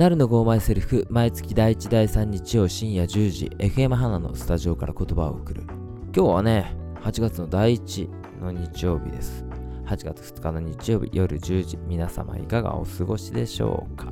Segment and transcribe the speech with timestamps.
[0.00, 5.64] なるのゴーマイセルフ毎月第1第3日曜深夜10時 FM 花のスタジオから言葉を送る。
[6.16, 8.08] 今日はね8月の第1
[8.40, 9.44] の日曜日です。
[9.84, 14.10] 8月2日の日曜日夜10時皆様いかがお過ごしでしょうか？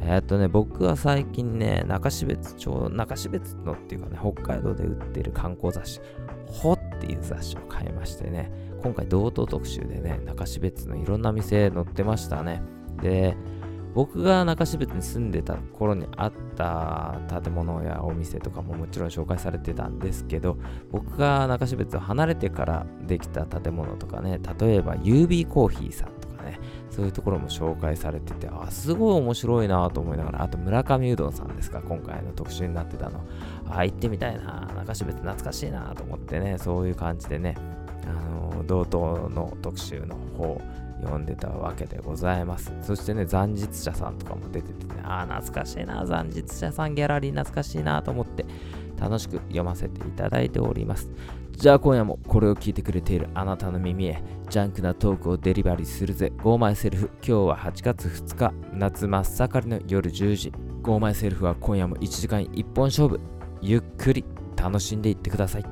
[0.00, 6.00] えーっとね僕は最近ね中標津町中標津のっていうかね北海道で売ってる観光雑誌
[6.46, 8.50] ほっていう雑誌を買いましてね
[8.82, 12.62] 今回道東特集でね中標津のいろんな店載ってましたね。
[13.02, 13.36] で
[13.94, 20.56] 僕が中標津に住んでた頃にあった建物やお店とかももちろん紹介されてたんですけど
[20.90, 26.58] 僕が中標津を離れてからできた建物とかね例えば UB コーヒーさんとかね
[26.90, 33.20] そういうところも紹介されててあすごい面白いなと思いながらあと村上うどんさんですか今回の特集になってたの。
[33.70, 37.56] あ行ってみたいな中標津懐かしいなと思ってねそういう感じでね
[38.06, 38.12] あ
[38.56, 40.60] の道東の特集の方
[41.02, 42.72] 読んでたわけでございます。
[42.82, 48.44] そしてね、残日者さんとかも出ててね、ああ、懐かしいな、残日者さんギャラリー懐かしいなと思って
[49.00, 51.10] 楽しく読ませていただいております。
[51.52, 57.10] じゃあ今夜もこれを聞いてくれているあなたの耳へ、ジャンクなトークをデリバリーするぜ、ゴーマイセルフ。
[57.16, 60.52] 今日は8月2日、夏真っ盛りの夜10時。
[60.82, 63.20] ゴーマイセルフは今夜も1時間1本勝負。
[63.60, 64.24] ゆっくり
[64.56, 65.64] 楽しんでいってください。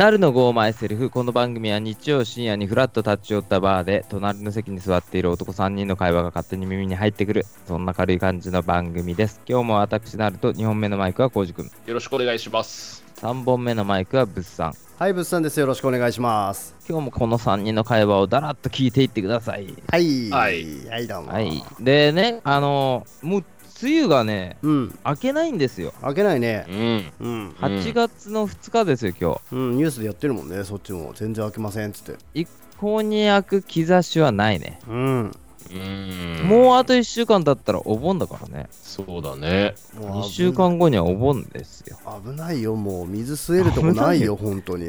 [0.00, 13.04] なるのゴーマイセルフこの番組は日曜深夜にフラッと立ち寄ったバーで隣の席に座っている男3人の会話が勝手に耳に入ってくるそんな軽い感じの番組です今日も私なると2本目のマイクはコウジ君よろしくお願いします。
[13.16, 15.60] 3本目のマイクはブッさんはい、物産です。
[15.60, 16.74] よろしくお願いします。
[16.88, 20.30] 今日もこの3人の会話をだらっと聞いていってくださいはい。
[20.30, 20.88] はい。
[20.88, 21.32] はい、どうも。
[21.32, 23.44] はいでねあのもう
[23.82, 24.98] 梅雨がねうん。
[25.04, 26.66] 明けないんですよ開けないね。
[26.68, 27.12] うん。
[27.20, 27.50] うん。
[27.50, 31.12] 8月の2日ですよ今日うん、ニュースでやってるもんね、そっちも。
[31.14, 32.18] 全然開けませんっつって。
[32.34, 32.48] 一
[32.78, 35.36] 向に開く兆しはないねうん。
[35.72, 36.48] うん。
[36.48, 39.74] もうあと1週間経ったらお盆だからねそうだね。
[39.94, 43.06] 2もう週間後にはお盆ですよ危ないよ、もう。
[43.06, 44.86] 水吸えるとこないよ、本当に。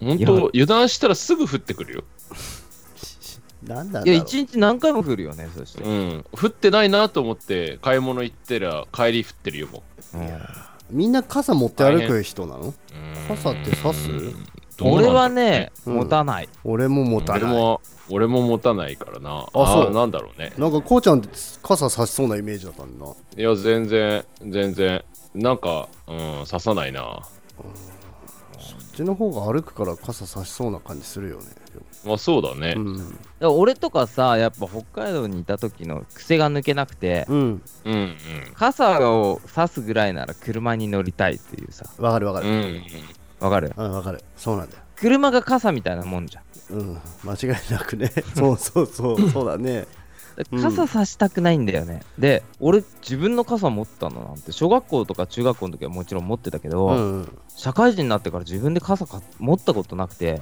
[0.00, 2.04] 本当油断したらすぐ降ってくるよ。
[3.62, 6.24] なんだろういや1日何回も降るよねそして、うん。
[6.32, 9.82] 降ってないなと思って買い物行ってら帰り降ってるよも
[10.14, 10.30] うん
[10.90, 12.60] みんな傘持って歩く人なの？
[12.60, 12.64] う。
[12.66, 12.74] うん
[13.28, 14.08] 傘って差す？
[14.08, 14.38] どうなんだ
[14.78, 17.42] ろう俺はね、うん持たない俺も持たない。
[17.42, 19.46] 俺も俺も持たないからな。
[19.46, 20.52] あそうーなんだろうね。
[20.58, 21.28] なんか、こうちゃんって
[21.62, 23.12] 傘差しそうなイメージだったんだな。
[23.36, 25.04] いや全然全然
[25.34, 27.02] なんかうん刺さないな。
[27.56, 31.44] こっちの方が歩くから傘差しそうな感じするよね。
[32.04, 32.80] まあそうだねう。
[32.80, 33.18] ん。
[33.42, 37.38] 俺とかさやっぱ北海道にいた時の癖が抜けなくてうん。
[37.38, 38.16] うんうん。
[38.54, 42.48] 傘を差すぐらいなら車に乗りたいっていうさわかるわかる。
[42.48, 42.82] うんうん。
[43.40, 43.72] わかる？
[43.76, 44.22] うん、わかる。
[44.36, 44.82] そうなんだよ。
[44.96, 46.44] 車が傘みたいなもんじゃん
[46.76, 48.12] うん、間違いなくね。
[48.36, 49.86] そうそうそう、そうだね。
[50.52, 60.40] うん傘差したくないんだよね、で俺自分の傘持ったのなんて小学校とか中学校の時はもちろん持ってたけど、うん、社会人になってから自分で傘か持ったことなくて。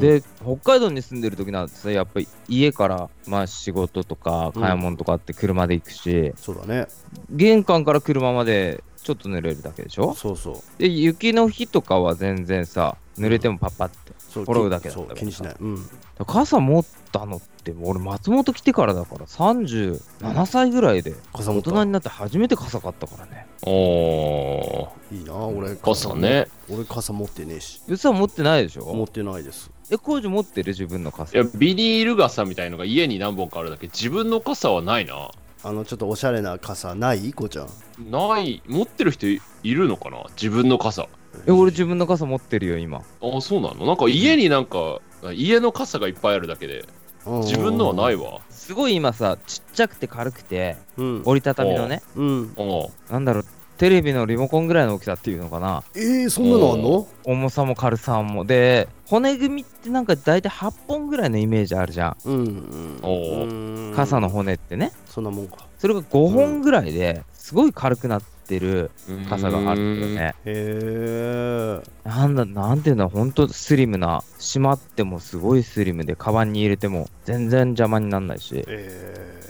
[0.00, 6.86] で北海道に住んでる時なんてさやっぱり家からまあ仕事とか買い物とかって車で行くし、そうだね。
[7.30, 10.14] 玄関から車までちょっと濡れるだけでしょ？
[10.14, 10.56] そうそう。
[10.78, 15.56] で雪の日とかは全然さ濡れてもパッパってそう転ぶだけだったからそう気にしない。
[15.58, 15.86] うん。
[16.26, 23.46] 傘持ったのって俺松本来てからだから37歳ぐらいで大人になって初めて傘買ったからね。
[23.64, 24.92] おお。
[25.12, 25.76] いいな、俺。
[25.76, 26.48] 傘ね。
[26.68, 27.80] 俺傘持ってねえし。
[27.86, 28.92] うさ持ってないでしょ？
[28.94, 29.70] 持ってないです。
[29.90, 30.72] え工事持ってる？
[30.72, 31.36] 自分の傘。
[31.36, 33.86] いやビニール傘みたいのが家に何本かあるだけ。
[33.88, 35.30] 自分の傘はないな。
[35.64, 37.32] あの、ちょっとおしゃれな傘ない？
[37.32, 38.10] こうちゃん。
[38.10, 38.62] ない。
[38.66, 40.24] 持ってる人いいるのかな？
[40.30, 41.06] 自分の傘。
[41.46, 42.98] え俺自分の傘持ってるよ今。
[42.98, 43.86] あそうなの？
[43.86, 45.00] なんか家になんか
[45.32, 46.84] 家の傘がいっぱいあるだけで
[47.26, 48.34] 自分のはないわ。
[48.34, 51.22] わすごい今さちっちゃくて軽くてうん。
[51.24, 52.52] 折りたたみのねうん。
[52.56, 53.44] おなんだろう
[53.78, 57.08] テレビのリモコンぐらいの大きさっていうのかなえー、そんなのあんの？
[57.24, 62.98] 重さも軽さもで骨組みってなんか大体8本ぐらいのイメージあるじゃんうん、うん。
[63.02, 64.28] おーうん傘の。
[64.28, 65.66] 骨ってねそんなもんか。
[65.78, 68.22] それが5本ぐらいですごい軽くなっ
[68.52, 68.90] てる
[69.30, 70.34] 傘があるんだよね。
[70.44, 72.08] へえ。
[72.08, 78.62] なんだなんていうんだほんとスリムなしまってもすごいスリムでカバンに入れても全然邪魔にならないし。
[78.68, 79.42] え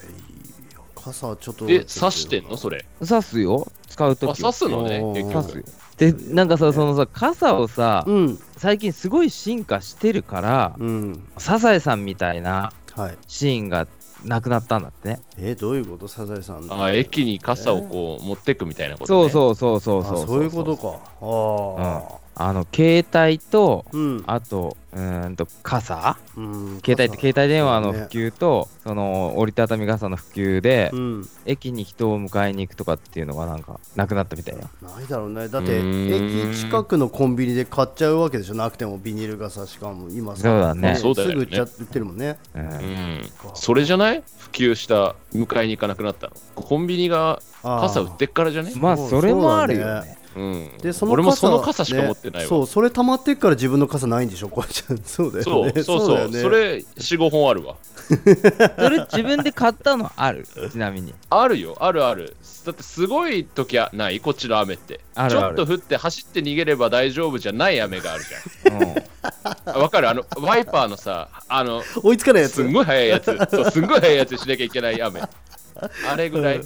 [0.95, 1.65] ー、傘ちょっと。
[1.65, 2.55] で刺してんの？
[2.55, 2.85] それ。
[3.05, 3.67] 刺すよ。
[3.87, 4.99] 使うときあ刺すのね
[5.33, 5.63] 刺すよ。
[5.97, 8.39] でなんかさそのさ傘をさうん。
[8.57, 11.27] 最近すごい進化してるからうん。
[11.37, 13.17] サザエさんみたいなはい。
[13.27, 13.87] シーンが
[14.23, 15.09] なくなったんだって。
[15.09, 16.07] ねえどういうこと？
[16.07, 16.67] サザエさん。
[16.71, 20.43] あ駅に傘をこう持ってくみたいなこと、ね、そうそうそうそうあそうそう。
[20.43, 20.99] いうことか。
[21.21, 24.23] ああの携帯とあうん。
[24.25, 26.17] あとうーんと傘。
[26.35, 31.29] うん携帯って携帯電話の普ね及とその折りたたみ傘の普及でうん。
[31.45, 35.47] 駅に人を迎えに行くとかっていうのがなんかなくなったみたいよないだろうね。
[35.47, 38.97] だって駅近くのコンビニで買っちゃうわけでしょなくても。
[38.97, 40.43] ビニール傘しかも今さ。
[40.43, 40.95] そうだね。
[40.95, 41.33] そうだよね。
[41.33, 42.37] すぐ売っちゃってるもんね。
[42.55, 42.63] うん。
[42.63, 43.21] うん
[43.53, 44.23] それじゃない？
[44.37, 45.15] 普及した？
[45.33, 46.33] 迎えに行かなくなったの？
[46.55, 48.71] コンビニが傘売ってっからじゃね？
[48.77, 50.77] まあそれもあるよねうん。
[50.81, 54.97] でその傘俺もその傘しか持ってないわ、ねそうそれ溜まってっから自分の傘ないんでしょこうちゃん。
[55.05, 55.99] そうだよそう ねそう。
[55.99, 56.41] そうだよね。
[56.41, 57.75] それ45本あるわ。
[58.09, 60.47] それ自分で買ったのある？
[60.71, 61.13] ちなみに。
[61.29, 61.77] あるよ。
[61.79, 62.35] あるある。
[62.65, 64.19] だってすごい時はない？
[64.19, 64.99] こっちの雨って。
[65.15, 65.55] あるある。
[65.55, 69.71] ちょっと降って走って逃げれば大丈夫じゃない雨があるじうん。
[69.73, 69.81] ゃん。
[69.81, 70.09] わかる？
[70.09, 72.53] あのワイパーのさあの追いつかないやつ。
[72.53, 73.25] すんごい速いやつ。
[73.51, 75.21] そうすんごい速いやつにしなきゃいけない雨。
[76.09, 76.61] あれぐらい、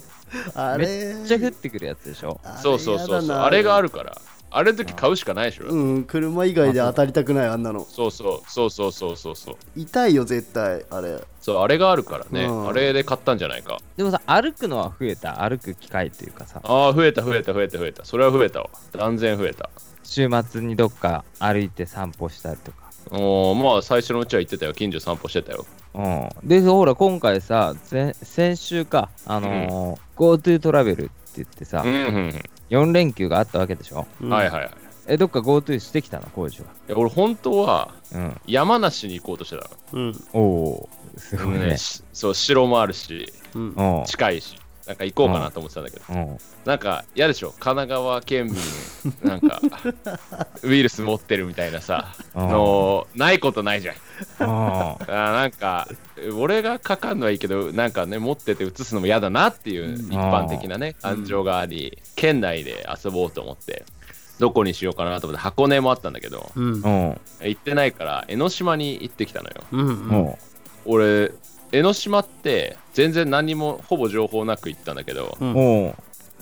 [0.56, 2.40] あめれっちゃ降ってくるやつでしょ？
[2.62, 3.38] そうそうそうそう。
[3.38, 4.20] あれがあるから。
[4.50, 7.84] あれの時買うしかないでしょ、うん車以外で当たりたくないあんなの。
[7.84, 9.56] そうそうそうそうそうそうそう。
[9.76, 11.22] 痛いよ絶対あれ。
[11.42, 12.68] そうあれがあるからね、うん。
[12.70, 13.78] あれで買ったんじゃないか。
[13.98, 15.44] でもさ歩くのは増えた？
[15.44, 16.62] 歩く機会っていうかさ。
[16.64, 18.06] ああ増えた増えた増えた増えた。
[18.06, 18.70] それは増えたわ。
[18.94, 19.70] 断然増えた。
[20.04, 22.90] 週末にどっか歩いて散歩したりとか。
[23.12, 24.74] おーまあ最初のうちは行ってたよ。
[24.74, 25.66] 近所散歩してたよ
[25.98, 26.48] うん。
[26.48, 32.42] でほら今回さ先先週かあのー GoTo トラベルって言ってさ、うんうんうん。
[32.70, 34.06] 4連休があったわけでしょ？
[34.22, 34.30] うん。
[34.30, 34.72] はいはいはい。
[35.10, 36.28] えどっか GoTo してきたの？
[36.36, 38.42] 工事はいや俺本当はうん。
[38.46, 40.14] 山梨に行こうとしてたうん。
[40.34, 43.32] おおすごいの、ねしそう城もあるし
[44.06, 44.56] 近いし
[44.88, 46.38] なんか行こうかなと思ってたんだけど、うん。
[46.66, 47.50] なんか嫌でしょ？
[47.52, 48.56] 神奈川県民
[49.22, 49.62] なんか
[50.64, 52.48] ウイルス持ってるみたいなさうん。
[52.48, 53.96] のないことないじゃん。
[53.96, 54.48] うん。
[54.48, 55.88] あーなんか
[56.38, 63.84] 俺がかかんのはいいけどなんかね持ってて移すのも嫌だなっていう一般的なね感情があり県内で遊ぼうと思って
[64.40, 67.18] どこにしようかなと思って箱根もあったんだけど行
[67.52, 69.56] ってないから江ノ島に行ってきたのよ。
[69.72, 69.88] うん。
[69.88, 70.08] うん。
[70.08, 70.40] も
[70.86, 71.32] 俺
[71.72, 75.54] 江ノ島って全然何もほぼ情報なく行ったんだけどううん。
[75.54, 75.96] も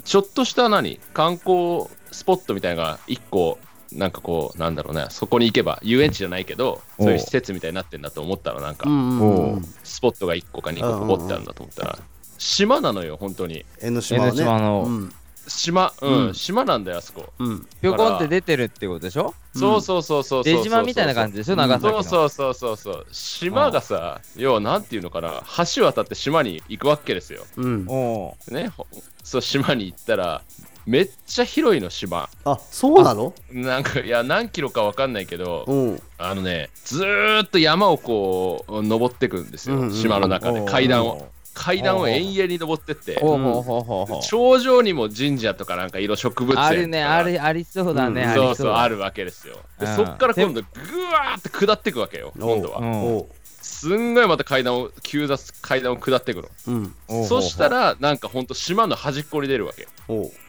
[0.04, 3.57] ちょっとした何観光スポットみたいなのが1個
[3.92, 8.89] なんかこうなんだろうねそこに行けば遊園地じゃないけどそういう施設みたいになってんだと思ったらなんか。
[8.89, 12.00] うんスポットが1個か2個ポコってあるんだと思ったら。
[12.38, 13.66] 島なのよ本当に。
[13.81, 14.38] 江ノ島はね。
[14.38, 15.13] 島のうん
[15.47, 16.33] 島うん、うん。
[16.33, 17.33] 島なんだよあそこ。
[17.39, 17.68] うん。
[17.81, 19.33] ぴょこんって出てるってことでしょ？
[19.53, 21.56] そうそうそうそうそうそう出島みたいな感じでしょ？
[21.56, 22.03] 長崎の。
[22.03, 22.94] そうそうそうそう。
[22.95, 25.44] そう島がさ要はなんていうのかな
[25.75, 27.45] 橋渡って島に行くわけですよ。
[27.57, 27.86] うん。
[27.88, 28.88] おねほ
[29.24, 30.42] そう島に行ったら
[30.86, 32.30] めっちゃ広いの島。
[32.44, 33.33] あそうなの？
[33.51, 36.01] なんかいや何キロかわかんないけどうん。
[36.18, 43.19] あのねずーっと山をこう登ってくんですよ、うんうん島の中でお階段を階段を延々に登ってって。
[43.19, 44.22] ほうほうほうほうほう。
[44.22, 46.68] 頂上にも神社とかなんか色植物園とか。
[46.68, 48.34] あるねあるありそうだね、うん。
[48.36, 48.56] そう。
[48.56, 49.57] そうだあるわけですよ。
[49.80, 49.96] でうん。
[49.96, 50.68] そっから今度ぐ
[51.06, 53.25] わーって下っていくわけよ今度は。
[53.62, 56.50] すんごいまた階段を急雑階段を下っていくの。
[56.68, 56.96] うん。
[57.07, 57.25] おう。
[57.25, 59.88] そしたらなんかほんと島の端っこに出るわけだ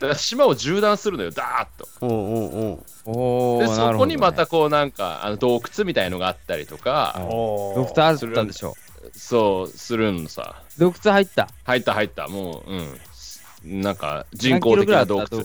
[0.00, 1.86] から島を縦断するのよダーッと。
[3.60, 7.14] でそこにまたこうなんかあの洞窟みたいのがあったりとか。
[7.16, 8.74] ドクターあったんでしょ
[9.14, 10.62] そうするのさ。
[10.78, 11.48] 洞窟入った？
[11.64, 12.28] 入った入った。
[12.28, 12.70] もう
[13.64, 13.82] うん。
[13.82, 15.44] なんか人工的な洞窟。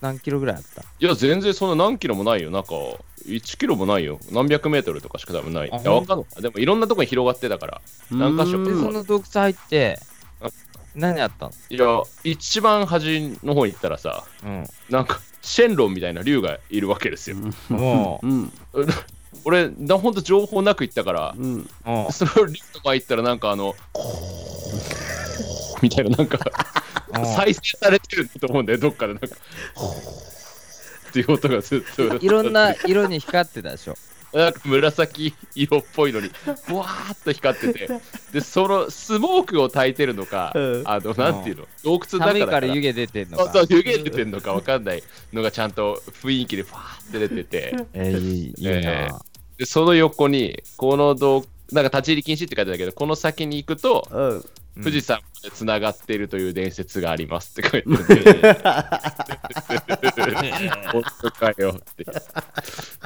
[0.00, 2.50] 何キロぐらいあったいや全然そんな何キロもないよ。
[2.50, 2.68] なんか
[3.26, 4.18] 1キロもないよ。
[4.32, 5.68] 何百メートルとかしか多分ない。
[5.68, 6.42] いあやわかんない。
[6.42, 7.80] でもいろんなとこに広がってたから。
[8.10, 9.98] 何箇所でうんその洞窟入って
[10.40, 10.48] あ
[10.94, 11.52] 何あったの？
[11.68, 17.36] いや一番端の方に行ったらさうなんかシェンロンみたいな竜がいるわけですよ。
[17.36, 17.52] ん。
[17.68, 18.52] も ううん
[19.46, 21.68] 俺なほんと情報なく行ったからうん。
[21.84, 23.76] もその竜の前行ったらなんかあの
[25.80, 26.38] みたいななんか
[27.36, 29.28] 再生されてると思うんだよどっかでなんか。
[31.10, 32.16] っていう音がずっと。
[32.16, 33.96] ういろんな色に光ってたでしょ。
[34.32, 36.30] なんか紫色っぽいのに
[36.64, 37.88] ふわーっと光ってて。
[38.32, 40.82] でそのスモークを焚いてるのか、うん。
[40.84, 43.44] あのなんていうの洞窟の中だからから湯気出てんのか。
[43.44, 47.76] そうそう湯気出てんのかわかんないのがちゃんと雰囲気でファーって出てて。
[47.92, 49.20] えーいいいいえな
[49.58, 54.44] でその横にこの洞なんか立ち入り禁止って書いてあるけどこの先に行くとうん。
[54.82, 57.88] 富士山までつながっているという伝説がありますって書いて
[58.64, 59.02] あ
[60.26, 60.34] る
[60.92, 62.04] 本当かよって。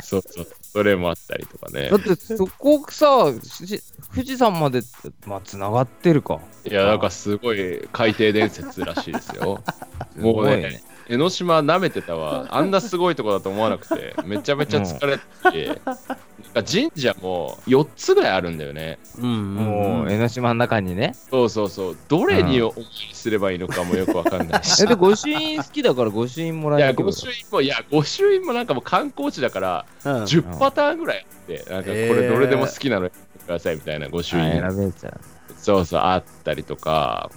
[0.02, 0.46] そうそう。
[0.62, 1.88] それもあったりとかね。
[1.88, 3.80] だってそこさし
[4.12, 4.80] 富士山まで
[5.26, 6.40] まあつながってるか。
[6.64, 9.62] いやなんかすごい海底伝説らしいですよ。
[10.14, 10.34] すごい。
[10.34, 12.46] もうね江ノ島舐めてたわ。
[12.50, 19.00] あんなすごいとこだと思わなくて、めちゃめちゃ疲れてて、なんか神社も4つぐらいあるんだよね。
[19.18, 21.16] うんもう江ノ島の中にね。
[21.28, 21.96] そうそうそう。
[22.06, 24.80] どれにお参りすればいいのかもよくわかんないし。
[24.84, 33.12] え、で、御朱印好きだから御朱印もらいや、えるけど御朱印も、いや、御朱印もなんかもう観光地だから、うん10パターンぐらいあって、なんかこれどれでも好きなのく
[33.48, 34.64] ださいみたいな御朱印。
[34.64, 35.20] あ選べちゃう。
[35.58, 37.30] そうそう、あったりとか、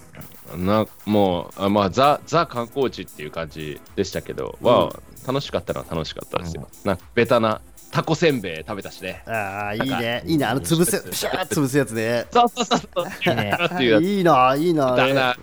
[0.56, 4.66] なもう、あまあ、ザ、ザ観光地っていう感じでしたけど、うん。
[4.66, 6.68] まあ、楽しかったのは楽しかったですよ。
[6.84, 7.60] なんか、ベタな
[7.94, 9.22] タコせんべい食べたしね。
[9.24, 10.22] ああいいね。
[10.26, 10.44] いいね。
[10.44, 12.26] あの潰すプシャー潰すやつね。
[12.32, 13.06] そうそうそうそう。
[14.02, 15.36] いいないいなだな、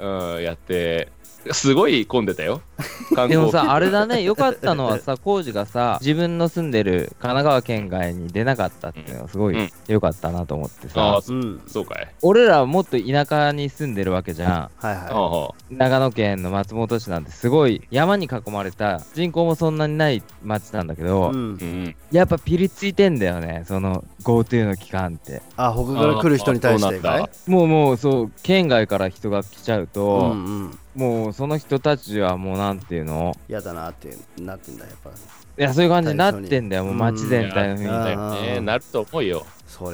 [0.00, 1.12] うん、やって、
[1.50, 2.60] すごい混んでたよ。
[3.28, 9.70] でもさ、あれだね、よかったのはさ、コウジがさ、自分の住んでる神奈川県外に出なかったっていうのがすごいうん。
[9.88, 12.08] 良かったなと思ってああさ、うんそうかい。
[12.22, 14.50] 俺らはもっと田舎に住んでるわけじゃん。
[14.50, 21.34] はいあはあ長野県の松本市なんてすごい山に囲まれた人口もそんなにない町なんだけいど、うん。
[21.34, 25.42] うん、やっぱピリついてんだよね、その GoTo の期間って。
[25.56, 27.00] あ他から来る人に対して
[27.46, 33.36] もうもうそう、県外から人が来ちゃううと、んうんもうその人たちはもうなんていうの？
[33.48, 35.12] 嫌だなってなってんだやっぱい
[35.56, 38.60] や、そういう感じになってんだよ、もう街全体の雰囲気うんだよね。
[38.60, 39.46] なると思うよ。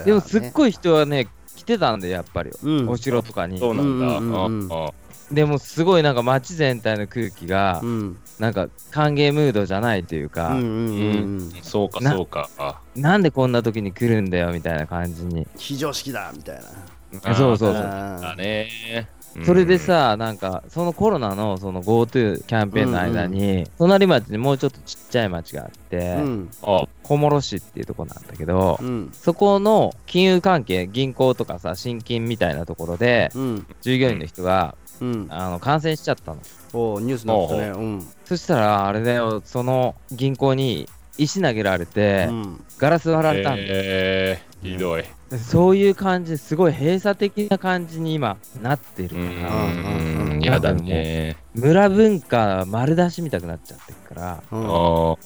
[0.04, 2.50] でもすっごい人はね、来てたんで、やっぱり。
[2.62, 3.58] うんお城とかに。
[3.58, 4.06] そうなんだ。
[4.18, 4.92] うんうんうんうんああ
[5.30, 10.56] でもすごいなんか街全体の空気がう、んなんか歓迎ムードじゃないというか、
[11.60, 12.48] そうか、なそうか。
[12.56, 15.46] あなんでこんな時に来るんだよみたいな感じに。
[15.54, 16.62] 非常識だみたいな
[17.30, 17.82] あそうそうそう。
[17.82, 18.70] だあね。
[19.44, 26.18] それでさ、なんか、そのコロナのその GoTo キャンペーンの間に、隣町にもうちょっとちっちゃい町があって、
[27.02, 29.10] 小諸市っていうとこなんだけど、うん。
[29.12, 33.66] そこの金融関係、銀行とかさ、新金みたいなところで、うん。
[33.80, 35.26] 従業員の人が、うん。
[35.30, 36.40] あの感染しちゃったの。
[36.72, 37.68] おニュースになったね。
[37.68, 38.06] うん。
[38.24, 42.64] そしたら、あれだよ、その銀行に石投げられて、うん。
[42.78, 43.68] ガラス割られたんだよ。
[43.70, 45.04] えー、ひどい。
[45.36, 49.64] そういう感じですごい閉鎖的な感じに今なってるうから、
[50.34, 51.36] ん、やだね。
[51.54, 55.16] 村文化丸出しみたくなっちゃってるから、うんあ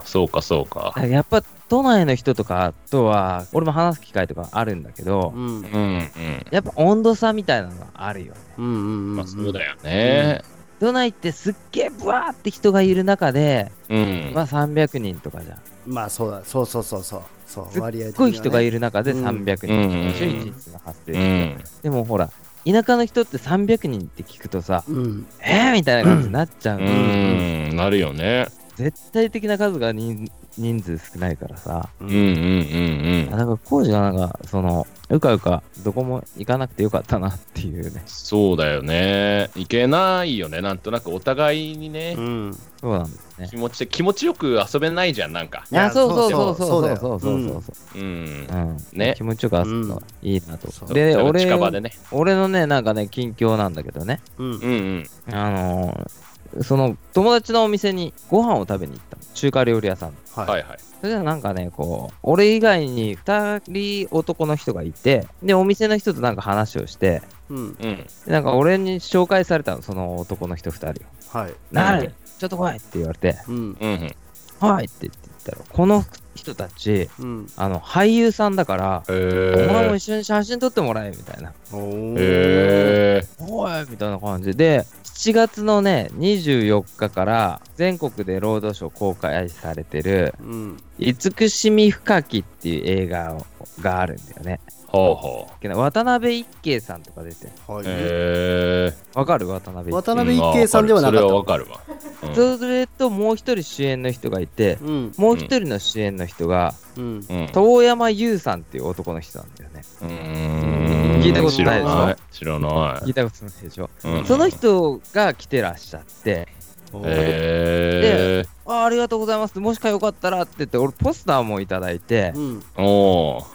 [0.00, 0.94] あ、そうか、そうか。
[1.06, 6.10] やっぱ都内の人とかとは、俺も話す機会とかあるんだけど、うんうん、うん。
[6.50, 8.40] やっぱ温度差みたいなのがあるよね。
[8.56, 10.42] うんうんまあ、そうだよね。
[10.80, 14.30] 都内ってすっげえブワーって人がいる中で、うん。
[14.32, 15.58] まあ300人とかじゃん。
[15.88, 17.22] まあそうだそうそうそうそう。
[17.46, 19.24] そう割合的すっごい人がいるる中でうん。
[19.26, 20.32] 300人うんでしょ、一
[20.66, 21.44] 日が発生うして。
[21.46, 21.64] ん。
[21.82, 22.30] でもほら、
[22.66, 25.26] 田舎の人って300人って聞くとさ、うん。
[25.40, 28.46] えーみたいな感じになっちゃううの、ん、なるよね。
[28.76, 31.88] 絶対的な数が人人数少ないからさ。
[32.00, 33.30] ううん、うん、うん、うん。
[33.30, 38.02] だから工事がなんか、その、うかうかどこも行かなくてよかったなっていうね。
[38.04, 39.50] そうだよね。
[39.56, 40.60] いけないよね。
[40.60, 43.48] なんとなくお互いにね、うんそうなんですね。
[43.50, 45.64] 気持ちで、気持ちよく遊べないじゃん、なんか。
[45.70, 47.98] いやあ、そうそうそうそうそうそうそううんそう。
[47.98, 48.02] うん。
[48.02, 48.98] うん。
[48.98, 50.70] ね気持ちよく遊ぶのはいいなと。
[50.70, 51.92] そうで、俺、近場でね。
[52.12, 54.20] 俺のね、なんかね、近況なんだけどね。
[54.36, 55.34] うんうん、うん。
[55.34, 56.27] あのー
[56.62, 60.78] その友達のお店にご飯を食べに行ったの中華料理屋さんははいい、はい。
[61.00, 63.62] それじゃなんかねこう俺以外に2
[64.06, 67.76] 人男の人がいてでお店の人となんか話をしてうんうん。
[67.76, 71.04] でなんか俺に紹介されたのその男の人2人
[71.36, 74.14] をはい「なうんるちょっと来い!」って言われてうんうん、うん。
[74.68, 79.96] 「はい!」って言って言ったらこの人たちうんあの俳優さんだからへお前もえ。
[79.98, 83.28] 一緒に写真撮ってもらえみたいなおーへえ。
[83.40, 84.84] 「おい!」みたいな感じで
[85.18, 93.44] 7月のね24日から全国でロードショー公開されてるうん「慈しみ深き」っていう映画を
[93.80, 94.60] があるんだよね。
[94.90, 95.68] ほうほう。
[95.76, 98.94] 渡辺一慶さんとか出てるはいへえ。
[99.14, 99.46] わかる？
[99.46, 101.80] 渡辺一慶渡辺一慶さんではなかったそれはわかるわ。
[102.22, 109.82] うんそれともう一人主演の人がいてうんもう一人の主演の人がうんうん遠山優さんっていう男の人なんだよね。
[110.00, 111.90] うーん聞いたことないでしょ？
[111.90, 112.16] 知らない。
[112.32, 112.68] 知らな
[113.00, 113.90] 聞いたことないでしょ？
[114.04, 114.08] い。
[114.08, 116.48] うんその人が来てらっしゃって、
[116.94, 118.48] へえ。
[118.66, 119.58] あありがとうございます。
[119.60, 122.62] もしかよかったらって言って、俺ポスターもいただいてう、ん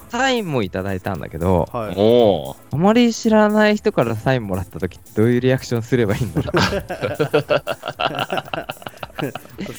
[0.10, 6.54] サインもいただいたんだけど、はいおーあまり知らない人からサインもらった時どういうリアクションすればいいんだろう。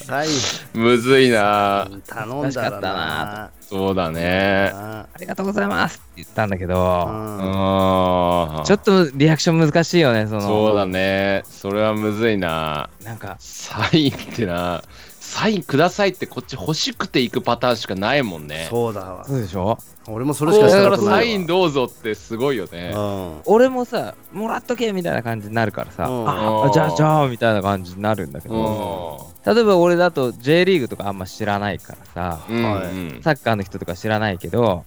[0.07, 0.29] サイ
[0.75, 1.85] むずいな。
[1.91, 4.71] ン頼んだらなそうだね。
[4.73, 8.65] あありがとうございますって言ったんだけど、うん。
[8.65, 10.41] ちょっとリアクション難しいよね、その。
[10.43, 11.43] そうだね。
[11.49, 12.89] それはむずいな。
[13.03, 14.83] なんか、サインってな。
[15.21, 18.69] サインくださいってこっち欲しくて行くパターンしかないもんね。
[18.71, 19.79] そうだわそうでしょ？
[20.07, 22.93] 俺もそれしかしたことないサインどうぞってすごいよね。
[22.95, 26.29] わ俺もさもらっとけみたいな感じになるからさ、うん。
[26.29, 29.55] ああじゃあじゃあみたいな感じになるんだけうど、ん。
[29.55, 32.85] 例えば俺だと J リーグとかあんま知らないからさ、うんはい。
[32.85, 34.85] うんサッカーの人とか知らないけど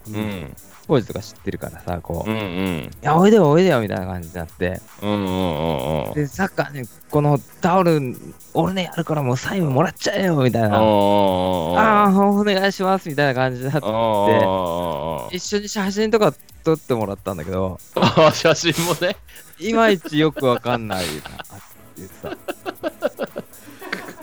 [0.88, 2.44] うんコーチとか知ってるからさこう、いうんう
[2.80, 2.92] ん。
[3.02, 4.80] やおいでよおいでよみたいな感じになって。
[5.02, 6.14] うんうんうんうん。
[6.14, 8.16] でサッカーねこのタオル
[8.54, 10.78] 俺ねやるからもうサインもらっちゃえよみたいな。
[10.78, 13.80] ああお願いしますみたいな感じになって。
[13.86, 17.80] あ一緒に写真とか撮ってもらったんだけど。
[17.96, 19.18] あ写真もね。
[19.60, 21.08] いまいちよくわかんないなっ
[21.96, 22.32] ていうさ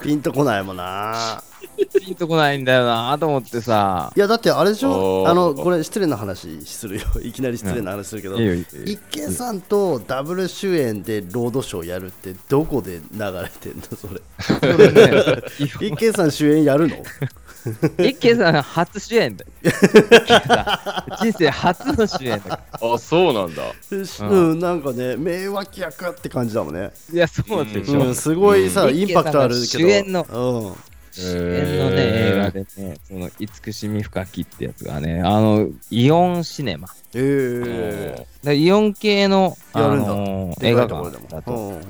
[0.02, 1.42] ピンとこないもんな
[2.04, 4.12] ピンとこないんだよなと思ってさ。
[4.14, 5.24] いやだってあれでしょ？
[5.26, 7.02] あのこれ失礼な話するよ。
[7.22, 14.20] いきなり失礼な話するけど、いいよいいよ一見さんとダブル主演でロードショーやるってどこで流れてんのそれ？
[15.88, 16.96] 一見さん主演やるの？
[17.98, 19.44] 一慶さん初主演だ
[21.18, 23.62] 人生初の主演だかあそうなんだ。
[24.20, 28.94] うん、なんかね名脇役って感じだもんね、らいやそうでしょ、うん、すごいさ、うん。
[28.94, 29.66] インパクトあるけど。
[29.66, 36.88] 主演のうん主演のね映画でねその慈しみ深きってやつがねあのイオンシネマ。
[37.14, 41.80] ええでイオン系の、あの映画館もだと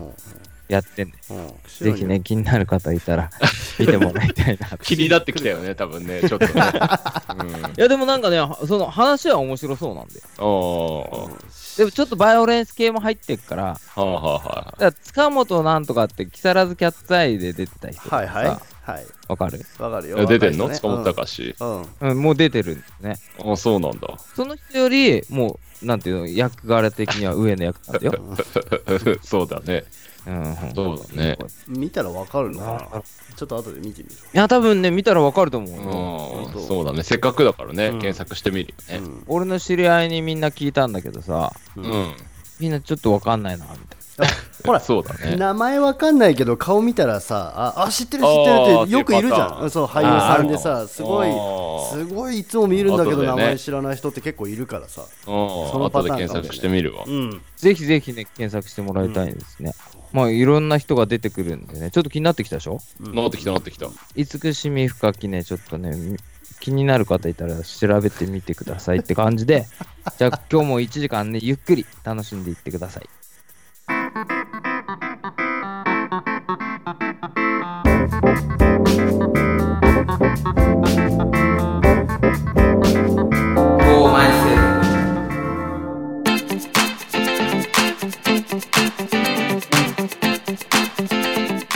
[0.68, 1.52] やってんで、うん。
[1.66, 3.30] ぜひね、気になる方いたら
[3.78, 4.78] 見てもらいたいなと。
[4.78, 6.52] 気になってきたよね多分ねちょっとね。
[7.38, 7.48] うん。
[7.48, 10.14] いやでもなんかね、その話は面白そうなんで。
[10.14, 18.46] でもちょっとバイオレンス系も入ってっから、はあはあはだから塚本なんとかって木更津キャッツアイで出てた人とかはいはい。
[18.46, 19.06] さはい。
[19.28, 20.22] わかる、わかるよ。
[20.22, 20.68] い出てんの？
[20.68, 20.74] ね。
[20.74, 21.82] 塚本隆うん。
[21.82, 21.86] うん。
[22.00, 23.16] うん、もう出てるんですね。
[23.42, 24.08] あそうなんだ。
[24.36, 28.18] その人より、もう、なんていうの、役柄的には上の役なんだよ。
[29.24, 29.84] そうだね。
[30.26, 31.38] うん、そうだね。
[31.68, 33.02] 見たらわかるな。
[33.36, 36.50] ちょっと後で見てみるいや、多分ね、見たらわかると思うよ。
[36.54, 37.02] うんそうだね。
[37.02, 38.00] せっかくだからねうん。
[38.00, 39.06] 検索してみるよね。
[39.26, 41.84] 俺の知り合いにみんな聞いたんだけどさ、うん。
[41.84, 42.14] うん。
[42.60, 43.98] みんなちょっとわかんないな、みたい
[44.64, 45.36] ほらそうだね。
[45.36, 49.70] 名前わかんないけど顔見たらさああ知ってる知ってるってよくいるじゃん。
[49.70, 51.28] そう俳優さんでさすごい
[51.90, 53.26] すごいいつも見るんだけどね。
[53.26, 55.02] 名前知らない人って結構いるからさ。
[55.26, 55.34] うん。
[55.34, 57.04] のパ後でターン検索してみるわ。
[57.06, 57.30] うん。
[57.30, 57.36] な。
[57.56, 59.72] ぜひぜひね、検索してもらいたいんですね。
[60.12, 62.78] まあ、いろんな人が出てくるんでね、ちょっと気になってきたでしょ？
[63.00, 63.88] 乗ってきた乗ってきた。
[64.14, 66.16] 慈しみ深きね、ちょっとね、み
[66.60, 69.66] 気になる方いたら調べてみてくださいって感じで、
[70.16, 73.08] じゃあ今日も1時間ね、ゆっくり楽しんでいってください。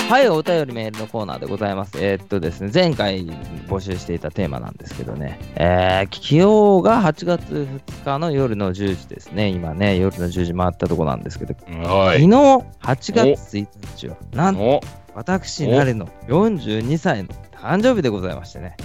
[0.08, 1.98] はい、お便りメールのコーナーでございます。
[2.02, 3.26] えーっとですね、前回
[3.68, 11.54] 募集していたテーマなんですけどね、えー、気温が8月2日の夜の10時ですね、今ね、夜の10時回ったとこなんですけど、
[11.86, 13.66] はい昨日8月1
[13.96, 14.80] 日は、なんとお
[15.14, 18.78] 私なりの42歳の誕生日でございましてね。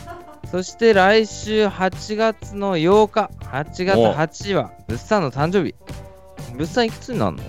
[0.51, 5.73] そして来週8月の8日、8月8日は物産の誕生日。
[6.57, 7.43] 物産いくつになるの？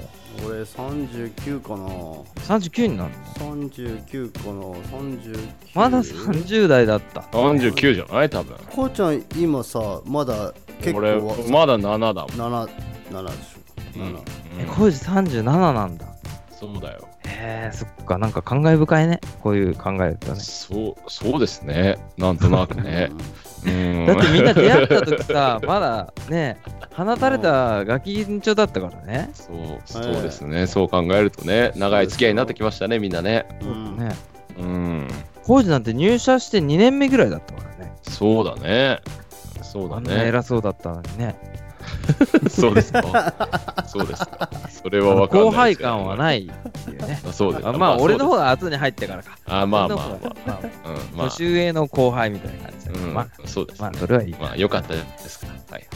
[0.46, 1.86] 俺39かな
[2.58, 4.98] ?39 になるの？39かな。
[4.98, 7.20] 39まだ30代だった。
[7.32, 8.30] 39じゃない？
[8.30, 8.56] 多分。
[8.70, 11.20] こうちゃん今さまだ結構俺
[11.50, 12.30] まだ7だもん。
[12.30, 12.68] 7
[13.10, 14.00] 7でしょ。
[14.00, 14.20] うん7
[14.60, 16.06] え、コウジ37なんだ。
[16.50, 17.08] そうだよ。
[17.26, 19.20] へえ、そっか、なんか感慨深いね。
[19.42, 20.40] こういう考えるとね。
[20.40, 21.98] そうそうですね。
[22.16, 23.08] なんとなくね。
[23.10, 23.18] う ん
[23.64, 26.58] だってみんな出会った時さ、 まだね、
[26.94, 29.30] 放たれたガキンチョだったからね。
[29.32, 30.66] そうそうですね。
[30.66, 33.46] そう考えるとね長い付き合いになってきましたねみんなね。
[33.62, 33.96] うん。
[33.96, 34.14] ね。
[34.58, 35.08] うん。
[35.44, 37.92] コウジなんて入社して2年目ぐらいだったからね。
[38.02, 39.00] そうだね。
[39.62, 40.28] そうだね。
[40.28, 41.34] 偉そうだったのにね。
[42.50, 43.34] そうですか。
[43.86, 44.50] そうですか。
[44.82, 47.20] それは分かんない後輩感はないっていうね。
[47.26, 49.38] あそうですあまあ、俺の方方が後に入ってからか。
[49.46, 50.36] あまあまあまあ。
[50.46, 50.58] まあ
[51.12, 51.30] うんまあ。
[51.30, 54.34] 年上の後輩みたいな感じだけど、うんまあ、そうですまあ、それはいい。
[54.38, 55.76] まあよかったですから。
[55.76, 55.86] はい。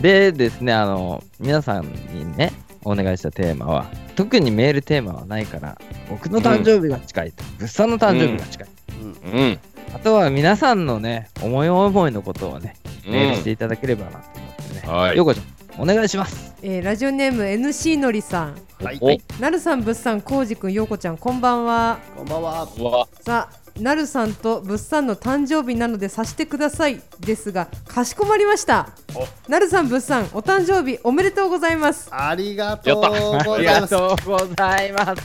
[0.00, 2.52] でですね、あの、皆さんにね、
[2.84, 8.68] お願いしたテーマは、特にメールテーマはないから、僕の誕生日が近いと、物産の誕生日が近い。
[9.02, 9.40] うん。
[9.40, 9.58] うん。
[9.94, 14.37] あとは皆さんのね、思い思いのことをね、メールしてういただければなと。
[14.88, 15.16] はい。
[15.16, 16.54] ようこちゃん、お願いします。
[16.62, 18.54] えーラジオネーム NC のりさん。
[18.82, 18.98] はい。
[19.02, 21.98] おなるさんぶっさんこうじくんようこちゃんこんばんは。
[22.16, 22.66] こんばんは。
[23.20, 28.88] さあなるさんとぶっさんの誕生日なのでさしてくださいですがかしこまりました。
[29.46, 32.08] なるさんぶっさんお誕生日おめでとうございます。
[32.10, 33.90] ありがとうやごありがざいます。
[33.90, 35.22] とうございます。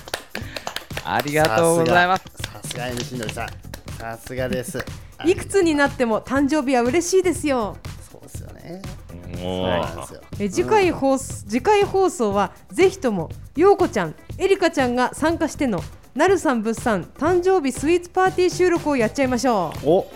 [1.06, 2.24] ありがとうございます。
[2.52, 2.88] さすが。
[2.90, 3.48] NC のりさん。
[3.98, 4.84] さすがです。
[5.26, 7.78] いくつになっても誕生日は嬉しいですよ。
[8.12, 8.82] そうですよね
[9.44, 10.22] そうなんですよ。
[10.40, 15.82] え次回放送次回放送はぜひともようこちゃんえりかちゃんが参加しての
[16.16, 19.92] なるさん物産誕生日スイーツパーティー収録をやっちゃいましょう、お。
[19.98, 20.08] お。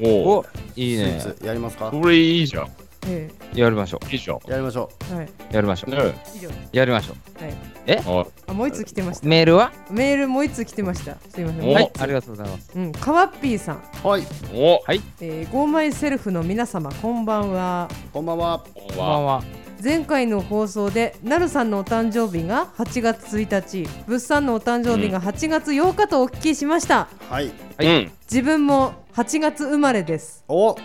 [0.00, 0.46] ーお。
[0.76, 1.90] いいねスイーツやりますか？
[1.90, 2.68] これいいじゃん。
[3.06, 4.38] えやりましょいいじゃん。
[4.48, 5.26] やりましょえはい。
[5.26, 5.90] うやりましょう。
[5.94, 7.44] ね以上やりましょう。
[7.44, 7.54] はい
[7.86, 9.26] ああもう一つ来てました。
[9.26, 9.72] メールは？
[9.90, 11.16] メールもう一つ来てました。
[11.28, 11.68] すいません。
[11.68, 11.90] おはい。
[11.98, 12.70] ありがとうございます。
[12.74, 12.92] うん。
[12.92, 14.22] かわっぴーさん、うはい。
[14.54, 14.80] お。
[15.20, 17.88] えー、ゴーマイセルフの皆様こんばんは。
[18.12, 18.64] こんばんは。
[18.74, 19.42] こんばんは。
[19.82, 27.52] 前回の放送でなるさんのお誕生日が8月1日物産のお誕生日が8月8日とお聞きしました、はい。
[27.80, 28.10] うん。
[28.22, 30.42] 自分も8月生まれです。
[30.48, 30.76] お。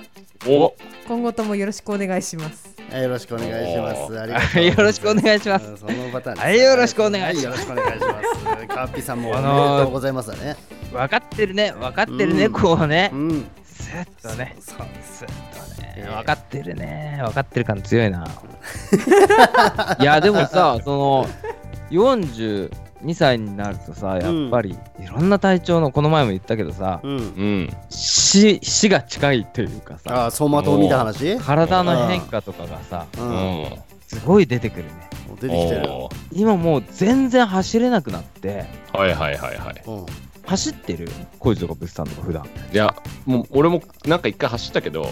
[0.48, 0.76] お。
[1.08, 4.14] 今後ともよろしくお願いしますはいよろしくお願いします。
[4.14, 4.62] おありがとうございます。
[4.66, 5.68] よろしくお願いします。
[5.68, 6.46] うんそのパターンです。
[6.46, 7.70] はいよろしくお願いします。
[7.70, 8.22] はよろしくお願いしま
[8.62, 8.68] す。
[8.68, 10.56] カーピーさんもおめであのーとうございますだね。
[10.92, 12.52] 分かってるね分かってるね、うん。
[12.54, 13.12] こうね。
[13.14, 13.46] うん。
[13.64, 14.56] スッとね。
[14.60, 15.94] そうスッとね。
[15.98, 17.20] ええ分かってるね。
[17.22, 18.26] 分かってる感強いな。
[20.00, 21.28] いやでもさその
[23.04, 27.12] 42歳になるとさやっぱりいろんな体調のこの前も言ったけどさうん。
[27.12, 27.70] うん。
[27.90, 31.38] 死死が近いというかさああ走馬灯見た話？
[31.40, 33.30] 体の変化とかがさううん。
[33.64, 33.66] ん
[34.08, 34.92] すごい出てくるね。
[35.40, 35.88] 出てきてる。
[36.32, 39.84] 今もう全然走れなくなってはいはいはいはい。
[39.86, 40.06] うん。
[40.46, 41.08] 走ってる？
[41.38, 42.46] 工事とか物産とか普段。
[42.74, 45.08] いやもう俺もなんか一回走ったけど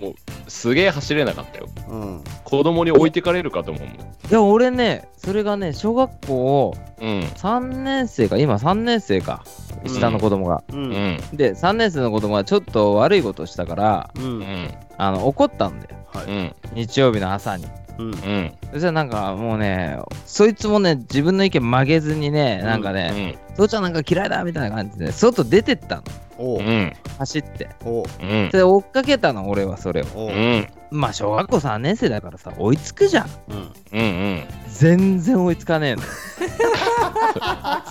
[0.00, 0.14] もう
[0.48, 1.68] すげえ走れなかったよ。
[1.88, 2.00] うん。
[2.00, 3.84] うん子供に置いてかれるかと思う。
[3.84, 3.98] もんい
[4.30, 7.20] や俺ねそれがね小学校うん。
[7.20, 9.44] 3年生か今3年生か
[9.86, 10.82] 下の子供が、ううん。
[10.90, 14.40] んで3年生の子供がちょっと悪いことをしたからううん。
[14.40, 15.96] んあの怒ったんだよ。
[16.12, 16.24] はい。
[16.26, 16.54] うん。
[16.74, 17.66] 日曜日の朝に。
[17.98, 18.06] うん。
[18.06, 18.52] うん。
[18.72, 23.54] そしたらなんかもうねそいつもね自分の意見曲げずにねなんかうね、ん。
[23.56, 26.02] 父ちゃんなんか嫌いだみたいな感じで外出てったの
[26.38, 26.58] おう。
[26.58, 26.92] うん。
[27.18, 27.68] 走って。
[27.84, 28.04] おう。
[28.20, 28.50] うん。
[28.50, 30.06] で追っかけたの俺はそれを。
[30.14, 30.30] おう。
[30.30, 30.68] うん。
[30.90, 33.30] まあ小学校3年生だからさ追いつくじゃん。
[33.48, 33.72] うん。
[33.92, 34.42] うんうん。
[34.68, 36.02] 全然追いつかねえの。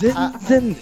[0.00, 0.14] 全
[0.72, 0.76] 然。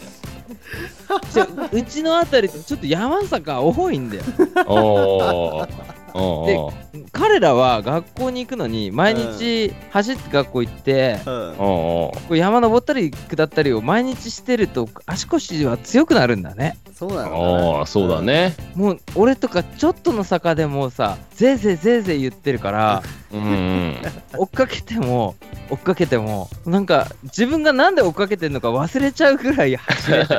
[1.33, 4.23] ちょうちの辺りってちょっと山坂多いんだよ。
[4.67, 5.67] おー。
[5.67, 5.67] お
[6.13, 11.55] でー彼らは学校に行くのに毎日走って学校行って、うん。
[11.57, 16.79] こう山登ったり下ったりを毎日してると足腰は強くなるんだね。
[16.95, 17.39] そうなのかな。
[17.39, 18.55] おーそうだね。
[18.75, 23.97] もう俺とかちょっとの坂でもうさぜいぜいぜいぜい言ってるからうんうん
[24.37, 25.35] 追っかけても
[25.71, 30.39] 追っかけてもなんか自分がなんで追っかけてるのか忘れちゃうぐらい走れない。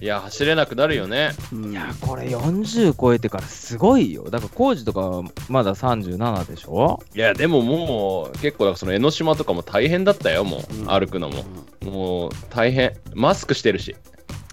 [0.04, 1.30] いや走れなくなるよね。
[1.52, 1.72] うん。
[1.72, 4.24] いやこれ40超えてからすごいよ。
[4.30, 7.02] だから工事とかまだ37でしょ？
[7.14, 10.86] いやでももう結構だからその江ノ島とかも大変だったよもう、うん。
[10.86, 11.44] 歩くのも。
[11.82, 11.92] うん。
[11.92, 12.94] もう大変。
[13.14, 13.94] マスクしてるし。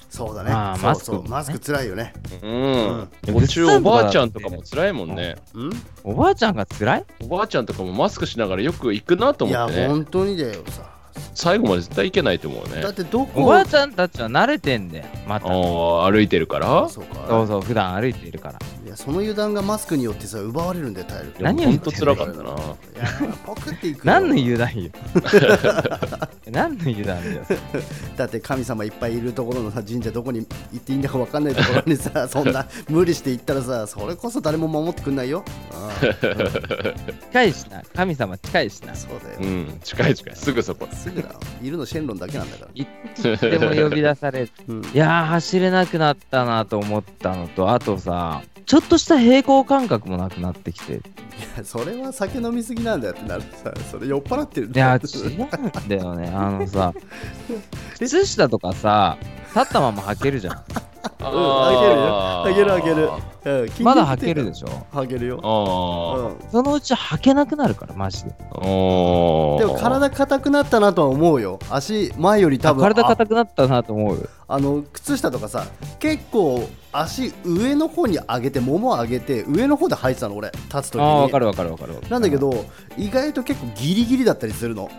[0.09, 0.51] そうだね。
[0.51, 1.27] まあそうそう。
[1.27, 1.53] マスクね。
[1.53, 2.13] マスク辛いよね。
[2.41, 2.51] うん。
[2.51, 3.09] うん。
[3.25, 5.35] 途中おばあちゃんとかも辛いもんね。
[5.53, 5.71] うん。
[6.03, 7.05] おばあちゃんが辛い？
[7.21, 9.87] おばあちゃんとかもマスクしながらよく行くなといや思ってね。
[9.87, 10.89] 本当にだよさ。
[11.35, 12.81] 最後まで絶対行けないと思うね。
[12.81, 15.47] だってどおこばあちゃんたちは慣れてんだよまた。
[15.47, 16.89] 歩いてるから？
[16.89, 17.25] そうか。
[17.27, 18.59] そうそう普段歩いているから。
[18.82, 22.49] いやその油断がマスクによってさ奪われるんだよ体力何を言ってんのと辛かったな。
[22.49, 22.53] い
[23.29, 24.01] やポクっていくよ。
[24.05, 24.91] 何の油断よ。
[26.51, 27.45] 何の油断だよ。
[28.15, 30.45] だって神様いっぱいいるところのさ神社どこに行
[30.77, 35.43] っていいんだか分かんないところにさ そんな無理して行ったらさそれこそ誰も守ってくんないよ。
[37.31, 37.83] 近いしな。
[37.95, 38.95] 神様近いしな。
[38.95, 39.79] そうだよ、うん。
[39.83, 40.35] 近い近い。
[40.35, 40.87] すぐそこ。
[40.93, 41.29] すぐだ
[41.61, 50.93] いるのシェンロンだけなんだから、いつでも呼び出されてうん、いやー走れなくなったなと思ったのとあとさちょっとした平行感覚もなくなってきて。
[50.93, 50.99] いい
[51.57, 55.29] やそれは酒飲みすぎなんだよってなるさそれ酔っ払ってるんだやよ違う
[55.85, 56.31] んだよね。
[56.33, 56.93] あのさ
[57.99, 59.17] 靴下とかさ
[59.55, 60.53] 立ったまま履けるじゃん。
[60.53, 62.49] あー。
[62.49, 63.09] あげるあげる
[63.45, 64.67] うんまだ履けるでしょ。
[64.93, 66.51] 履けるよ、あうん。
[66.51, 68.29] そのうち履けなくなるからマジで。
[68.29, 71.59] でも体硬くなったなとは思うよ。
[71.69, 75.65] 足前より多分体硬くなったなと思うよあの靴下とかさ
[75.99, 81.01] 結構足上の方に上げてもも上げて上の方で履いてたの俺立つ時に。
[81.01, 82.09] ああ分かる分かる分かる。
[82.09, 82.65] なんだけど
[82.97, 84.89] 意外と結構ギリギリだったりするの。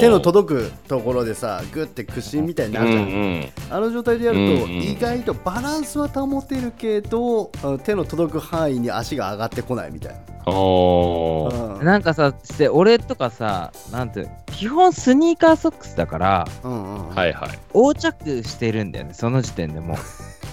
[0.00, 7.50] 手の届くところでさグッて屈伸みたいになるじゃん、うんうんあの状態でやると、うんうん意外とバランスは保てるけど
[7.84, 10.18] 手の届く範囲に足が上がってこないみたいな、
[10.52, 11.84] うん。
[11.84, 17.48] なんかさして俺とかさなんていうの基本スニーカーソックスだからうんうんはいはい。
[17.74, 19.96] 横着してるんだよねその時点でも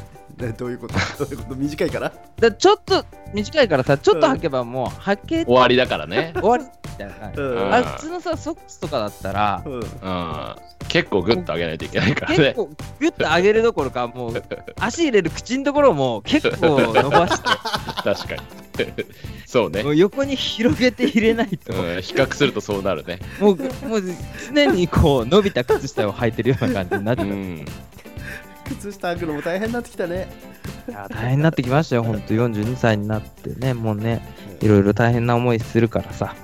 [0.50, 0.94] どういうこと？
[1.24, 1.56] どういうこと？
[1.56, 2.12] 短いから？
[2.40, 6.34] でちょっと短いからさちょっと履けばもう履け終わりだからね。
[6.36, 10.56] 終わりみたいな感じうんあれ普通のさソックスとかだったらうんうん。
[10.88, 12.38] 結構グッと上げないといけないからね。
[12.38, 14.44] 結構グッと上げるどころかもう
[14.80, 17.48] 足入れる口のところも結構伸ばして
[18.04, 18.42] 確かに。
[19.46, 19.90] そうねも。
[19.90, 23.20] う横に広げて入れないと、うん、比較するとそうなるね。
[23.40, 23.56] もう
[23.88, 24.04] もう
[24.54, 27.66] 常にこう伸びた靴下を履いてるような感じになってた、ん。
[28.76, 30.28] 靴下履くのも大変になってきたね。
[30.92, 32.04] や大変になってきましたよ。
[32.04, 33.74] ほんと42歳になってね。
[33.74, 34.22] もうね
[34.62, 36.36] いろいろ大変な思いするからさ。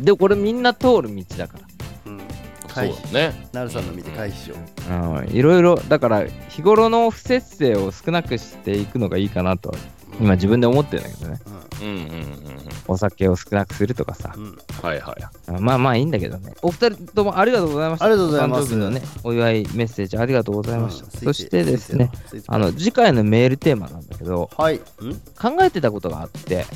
[0.00, 1.58] でこれみんな通る道だか
[2.06, 2.20] うん。
[2.68, 3.48] そうだね。
[3.52, 9.74] なるさんの見て回避しようらうんいろいろだから日頃の不節制を少なくしていくのがいいかなと
[10.20, 11.40] 今自分で思ってるんだけどね
[11.82, 12.54] うんうんうんうん。
[12.86, 14.34] お酒を少なくするとかさ
[14.82, 15.60] はいはい。
[15.60, 16.52] まあまあいいんだけどね。
[16.62, 18.04] お二人ともありがとうございました。
[18.06, 21.06] ありがとうございますお誕生日のね、お祝いメッセージありがとうございました。
[21.06, 22.10] うんそしてですね、、
[22.48, 24.80] あの、次回のメールテーマなんだけど、はいん？
[25.40, 26.66] 考えてたことがあって、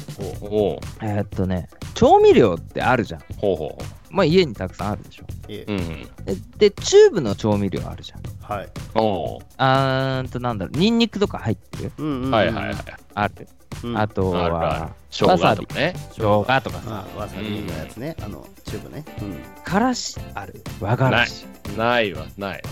[0.40, 3.20] おうえーっとね、調味料ってあるじゃん。
[3.37, 3.79] ほうほ
[4.11, 5.25] まあ家にたくさんあるでしょ。
[5.49, 5.73] いえう。
[5.73, 5.79] うん。
[6.25, 8.23] で、でチューブの調味料あるじゃん。
[8.42, 11.92] はいおうあーんと、なんだろう、ニンニクとか入ってる？
[11.99, 12.77] うんうんうんはいはいはい。
[13.14, 13.49] ある。
[13.85, 15.94] うんあとあるあるは、生姜とかね。
[16.12, 20.62] 生姜とかさ、あわさびのやつねあのチューブねうんからしある。
[20.81, 21.47] 和がらし。
[21.77, 22.62] ないわ、ない。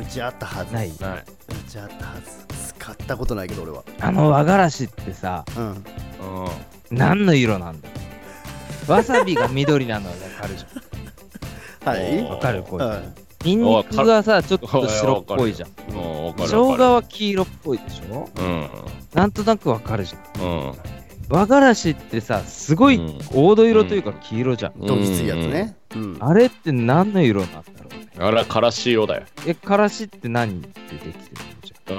[0.00, 0.92] うちあったはずない。
[0.98, 1.24] ない。
[1.48, 5.76] うちあったはず使ったことないけど俺はあの和がらしってさ、うんうん。
[6.90, 7.88] 何の色なんだ？
[8.88, 10.64] わさびが緑なのわかるじ
[11.84, 12.28] はいゃん。
[12.28, 12.84] わかるこれ。
[12.84, 15.68] うんニンニクがさ、ちょっと白っぽいじゃん。
[15.94, 16.48] うん、わかる。
[16.48, 18.28] 生姜は黄色っぽいでしょ？
[18.36, 18.68] うん。
[19.14, 20.42] なんとなくわかるじゃん。
[20.42, 20.72] うん。
[21.28, 24.80] 和がらしってさ、すごいうん黄土色というか黄色じゃん。
[24.80, 28.26] どぎついやつねうんあれって何の色なんだろうね。
[28.26, 29.22] あら、からし色だよ。
[29.46, 31.14] え、からしって何でできてる？
[31.86, 31.94] そ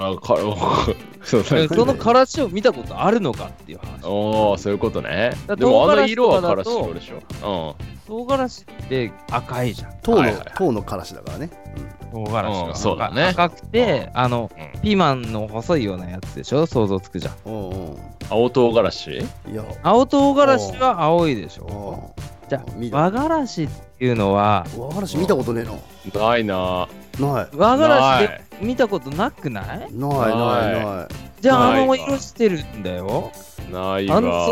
[1.86, 4.06] のからしを見たことあるのかっていう話。
[4.06, 5.32] おお、そういうことね。
[5.48, 7.76] だでもあの唐辛子色はからし色でしょ。
[8.08, 9.98] 唐辛子って赤いじゃん。
[10.02, 11.50] 糖のはいはい糖のからしだからね。
[12.12, 13.24] 唐辛子うんがそうだね。
[13.30, 14.82] 赤くて、あの、うん。
[14.82, 16.66] ピーマンの細いようなやつでしょ？
[16.66, 17.36] 想像つくじゃん。
[17.46, 17.74] うんう。
[17.94, 17.98] ん
[18.30, 19.12] 青唐辛子？
[19.12, 19.18] い
[19.54, 22.14] や青唐辛子は青いでしょ？
[22.18, 25.72] うじゃ見あ和がらしっていうのはん和がらし見たことねえな。
[26.38, 26.88] いな。
[27.20, 27.48] なない。
[27.54, 28.44] 和がらしない。
[28.60, 29.96] で見たことなくないないない。
[29.96, 33.32] ないじゃああの色してるんだよ。
[33.72, 34.48] ないあの想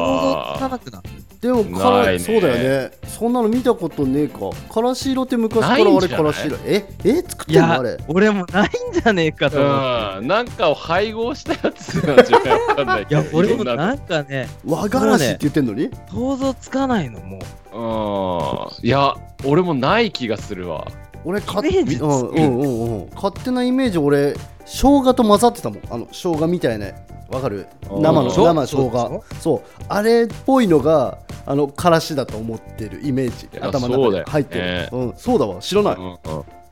[0.55, 0.69] 像つかわ。
[0.69, 1.09] なくなる。
[1.41, 2.19] でもからね。
[2.19, 2.91] そうだよね。
[3.05, 4.39] そんなの見たことねえか。
[4.73, 6.85] からし色って昔からあれからし色え？
[7.03, 7.21] え？
[7.21, 7.73] 作ってんの？
[7.73, 7.97] あれ。
[8.07, 10.27] 俺もないんじゃねえかと思ってうん。
[10.27, 12.59] なんかを配合したやつなんじゃない？
[12.61, 13.13] わかんないい。
[13.13, 15.89] や俺もななんかね和がらしって言ってんのに？
[16.11, 17.39] 想像つかないのも
[17.73, 18.79] う。
[18.79, 18.87] うん。
[18.87, 20.87] いや、俺もない気がするわ。
[21.25, 23.01] 俺勝イメージつくうんうんうん。
[23.01, 24.33] うん勝手なイメージ俺
[24.65, 25.81] 生姜と混ざってたもん。
[25.89, 26.87] あの生姜みたいな。
[27.29, 27.67] わかる？
[27.89, 28.45] 生のそう？
[28.45, 29.61] 生生そうで姜そう。
[29.89, 33.49] あれっぽいのがあのからしだと思ってるイメージ。
[33.59, 35.13] 頭の中そうだよで入ってるねうん。
[35.17, 35.59] そうだわ。
[35.59, 35.95] 知らない。
[35.95, 36.17] うんうん。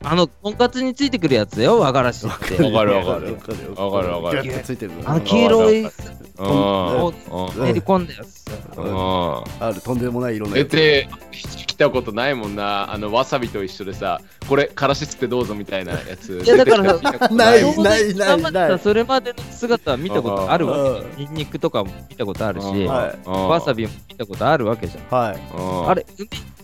[0.06, 2.62] あのとんかつについてくるやつだよ和がらしって。
[2.62, 2.92] わかる。
[2.94, 4.10] わかるわかる。
[4.22, 4.92] わかるついてる。
[4.96, 5.90] のあの黄色いうん。
[6.46, 7.64] をうん。
[7.64, 8.43] 練り込んだやつ
[8.76, 9.64] うん。
[9.66, 10.70] あるとんでもない色の出やつ。
[10.70, 11.08] て
[11.66, 12.92] きたことないもんな。
[12.92, 16.42] あのわさびと一緒でさこれからし吸ってどうぞみたいなやつ。
[16.44, 16.98] いやだから
[17.30, 17.76] ない。
[17.76, 21.02] ないないないそれまでの姿は見たことあるわうん。
[21.16, 25.18] けニンニクとかも見たことあるしわさびも見たことあるわけじゃん。
[25.18, 25.38] はい。
[25.56, 25.88] うん。
[25.90, 26.06] あれ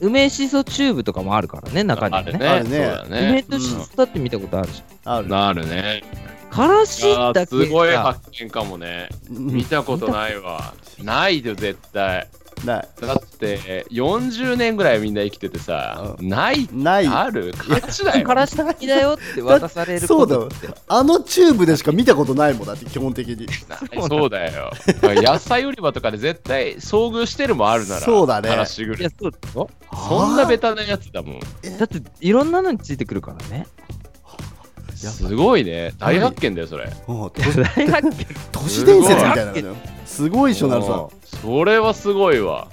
[0.00, 2.46] 梅梅しそチューブとかもあるからね中にはね。
[2.46, 2.94] あるね。
[3.08, 3.42] 梅ね。
[3.42, 5.16] としそだって見たことあるじゃん。
[5.18, 5.28] ある。
[5.28, 6.02] なるね。
[6.50, 9.08] からしあだけーすごいさ発見かもね。
[9.30, 12.28] うん見たことないわないよ絶対。
[12.64, 12.88] ない。
[13.00, 17.54] だって40年ぐらいみんな生きててさうないないある？
[17.56, 18.26] 価値だよ。
[18.26, 23.46] からし好きだよって渡される ことってあのチューブでしか見たことないもんだって基本的に。
[24.08, 24.70] そうだよ。
[25.02, 28.50] 野菜売り場とかで絶対遭遇してるもあるならそうだね。
[28.50, 29.00] からしぐらい。
[29.00, 29.70] いやそうだよ。
[30.08, 31.40] そんなベタなやつだもん。
[31.78, 33.66] だっていろんなのについてくるからね
[35.08, 35.92] すごいね。
[35.98, 36.88] 大発見だよそれ。
[37.08, 37.30] 大
[37.88, 38.26] 発見。
[38.52, 39.76] 都市伝説みたいなのよ。
[40.04, 40.52] すごい。
[40.52, 40.88] っしょなるさ。
[40.90, 41.08] んうん
[41.42, 42.68] それはすごいわ。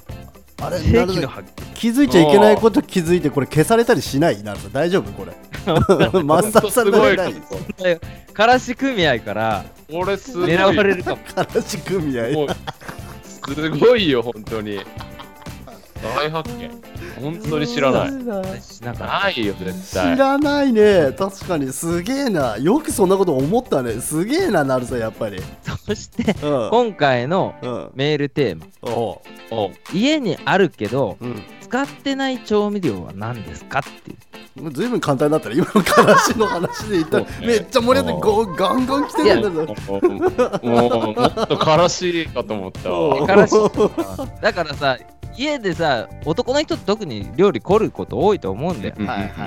[0.60, 4.42] あれ世紀の発気づいちゃいけないこと気づいてこれ消されたりしない？
[4.44, 4.68] なるさ。
[4.68, 5.32] ん大丈夫これ？
[5.68, 7.84] 抹殺されほんとすごい？
[7.84, 8.00] ない
[8.34, 11.18] からし組合からこれすごい狙われるかも。
[11.24, 12.48] からし組合
[13.24, 14.80] すごいよ本当に。
[16.04, 16.70] 大発見
[17.22, 18.10] 本当に知らない。
[18.62, 21.12] しながらないよ絶知対らないね。
[21.18, 21.72] 確かに。
[21.74, 22.58] すげえな。
[22.58, 24.00] よくそんなこと思ったね。
[24.02, 25.42] すげえななるさんやっぱり。
[25.86, 26.70] そしてうん。
[26.70, 27.92] 今回のうん。
[27.96, 28.66] メールテーマ。
[28.82, 31.44] おうお家にあるけどうん。
[31.62, 34.18] 使ってない調味料は何ですかっていう。
[34.72, 39.76] ずいぶん簡単だったら今のからしの話で言ったらめっちゃ盛り上がってガンガン来てるんだぞ。
[39.88, 43.28] もうもっとからしいかと思ったわ。
[43.28, 43.54] からし
[44.42, 44.98] だからさ
[45.38, 49.46] 家でさ男の人って特に料理凝ること多いと思うんだよ、うんはいはいは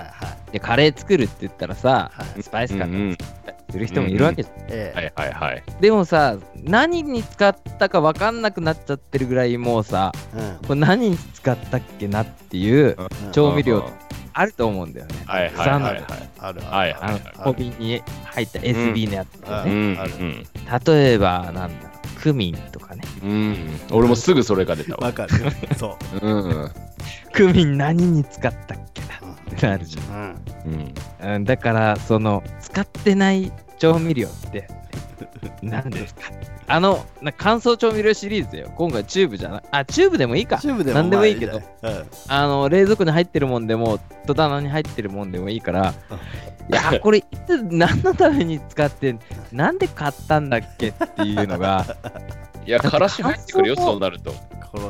[0.49, 0.53] い。
[0.53, 2.43] でカレー作るって言ったらさ、はい。
[2.43, 3.11] スパイスカうんうん。
[3.11, 5.13] レーする人もいるわけじゃん、ええ。
[5.17, 5.63] はいはいはい。
[5.81, 10.67] でもさ何に使ったか分かんなくなっちゃってるぐらいもうさうん。
[10.67, 13.33] これ何に使ったっけなっていううん。
[13.33, 13.89] 調味料
[14.33, 16.05] あると思うんだよね、はいはいはいはい。
[16.39, 17.23] あるはいあのはい。
[17.45, 20.01] 小瓶に入った SB のやつとかね、うん。
[20.01, 20.47] あるうん。
[20.95, 21.90] 例えばなんだ
[22.21, 23.03] クミンとかね。
[23.23, 23.81] うん。
[23.91, 25.07] 俺もすぐそれが出たわ。
[25.07, 25.33] わかる。
[25.77, 26.27] そう。
[26.27, 26.71] うん。
[27.33, 29.33] クミン何に使ったっけな？
[29.33, 30.37] ってなるじうん。
[30.67, 30.95] うん。
[31.21, 34.69] ゃん、うん、だからその使ってない調味料って
[35.63, 36.23] 何ですか？
[36.67, 38.73] あのな乾燥調味料シリーズだよ。
[38.77, 39.63] 今回チューブじゃない。
[39.71, 40.59] あチューブでもいいか。
[40.59, 41.61] チューブでも何でもいいけど。
[41.83, 42.05] まあいいね。
[42.29, 45.95] あの冷蔵庫に入ってるもんでも戸棚に入ってるもんでもいいからい
[46.71, 49.17] やこれいつ何のために使って
[49.53, 51.97] なんで買ったんだっけっていうのが。
[52.67, 54.35] いや、からし入ってくるよ、そうなると。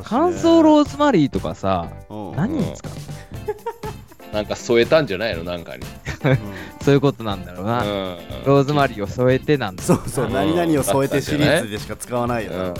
[0.04, 2.36] 乾燥ローズマリーとかさうん。
[2.36, 2.92] 何に使う
[4.34, 5.44] なんか添えたんじゃないの？
[5.44, 5.82] なんかに。
[6.24, 6.38] うん。
[6.82, 8.18] そういうことなんだろうな、うん。
[8.44, 9.82] ローズマリーを添えてなんだ。
[9.82, 10.32] そうそううん。
[10.32, 12.58] 何々を添えてシリーズでしか使わないようん。
[12.58, 12.74] うん。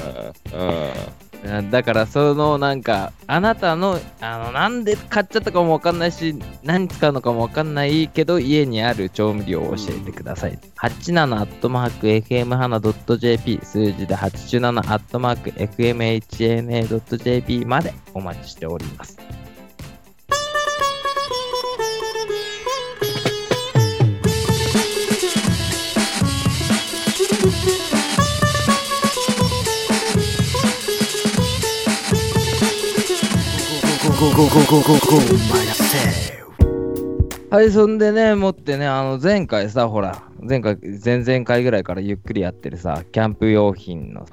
[1.70, 19.16] だからそのなんかあなたのあのなんで買っちゃったかもわかんないし何使うのかもわかんないけど家にある調味料を教えてください、87アットマーク FM 花 .jp 数字で87アットマーク FMHNA.jp までお待ちしております。
[37.50, 44.26] はい、そんでね、もってね、あの、前回さ、ほら、前回、前々回ぐらいからゆっくりやってるさ、キャンプ用品の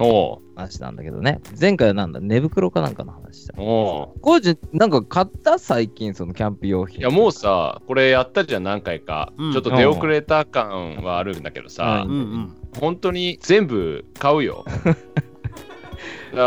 [0.57, 3.53] 話なんだけどね、前回はなんだ、寝袋かなんかの話だ。
[3.55, 6.99] コージ、なんか買った最近、そのキャンプ用品。
[6.99, 9.31] いや、もうさ、これやったじゃん、何回か。
[9.37, 14.65] うん、ちょっと出遅れた感はあるんだけどさ、うんうん、本当に全部買うよ。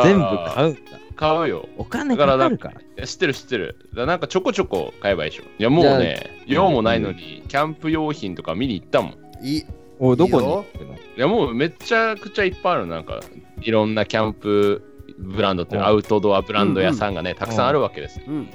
[0.04, 0.99] 全部買うんだ。
[1.20, 1.68] 買うよ。
[1.76, 3.76] お金かかるからいや知ってる知ってる。
[3.90, 5.42] だからなんかちょこちょこ買えばいいでしょ。
[5.42, 9.12] いやもうね、用もないのに、キャンプ用品とか見に行ったもん。
[9.42, 9.66] いいい
[9.98, 10.86] おどこに？
[11.16, 12.94] いやもうめちゃくちゃいっぱいあるの。
[12.94, 13.20] なんか
[13.60, 14.82] いろんなキャンプ
[15.18, 18.24] ブランドってアウトドアブランド屋さんがね、たくさんあるわけですよ。
[18.26, 18.48] うん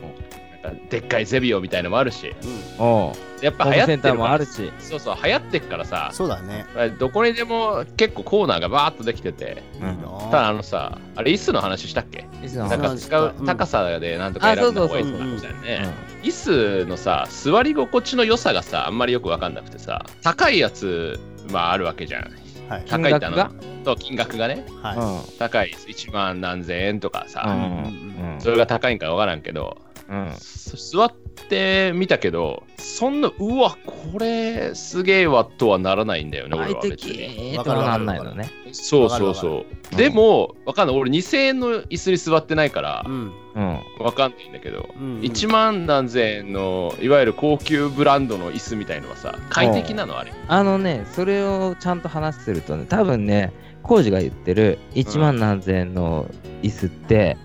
[0.90, 2.36] でっかいゼビオみたいのもあるし、
[2.80, 4.30] おうやっぱ流行ってンターるから。
[4.30, 4.72] もあるし。
[4.80, 6.66] そうそう、流行ってっからさ、そうだね。
[7.00, 9.90] どこにでも結構コーナーがバーっとできてて、うん。
[9.90, 10.08] いいな。
[10.32, 12.26] ただあのさ、あれ、椅子の話したっけ？
[12.44, 13.46] いつのなんか使ううん。
[13.46, 15.94] 高さでなんとか選んだ方がいいとかみたいなね。
[16.24, 21.20] 椅子のさ、座り心地の良さがさ、あんまりよくわかんなくてさ、高いやつ、
[21.52, 22.32] まああるわけじゃん。
[22.70, 22.86] はい。
[22.88, 24.82] 高いってあの金金額がね、うん。
[24.82, 28.42] は高い1万何千円とかさ、うんうん。
[28.42, 29.78] それが高いんかわからんけど、
[30.10, 30.34] うん。
[30.38, 31.14] そ座っ
[31.50, 37.18] てみたけど、そんな、うわ、これすげえわとはならないんだよね、俺快は別に。
[37.18, 37.64] 適。
[37.64, 39.92] とはなんないのねそうそうわそう。
[39.92, 40.98] るでも、わかんない。
[40.98, 43.34] 俺2000円の椅子に座ってないからい、うん。
[43.56, 45.20] うんわかんないんだけど、うん。
[45.22, 50.34] 1万何千円のいわゆる高級ブランドの椅子みたいのはさ快適なのあれ。
[50.48, 56.26] あのねそれをちゃんと話するとね多分ねコージが言ってる1万何千円の
[56.64, 57.38] 椅子って、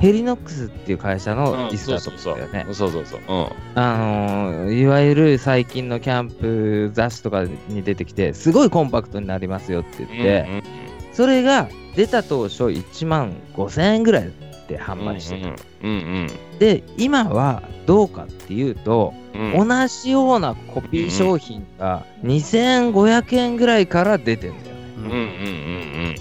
[0.00, 2.74] ヘリノックスっていう会社の椅子だと思うんだよね。
[2.74, 3.20] そうそうそう。
[3.20, 3.46] うん。
[3.74, 10.62] あのーいわゆる最近のキャンプ雑誌とかに出てきてすごいコンパクトになりますよって言って、うん
[11.12, 14.32] それが出た当初1万5000円ぐらい
[14.68, 19.52] で販売してた、うんうんで今はどうかっていうと、うん。
[19.60, 24.70] うん同じようなコピー商品が2500円ぐらいから出てんだよね。
[24.96, 26.14] うんうんうん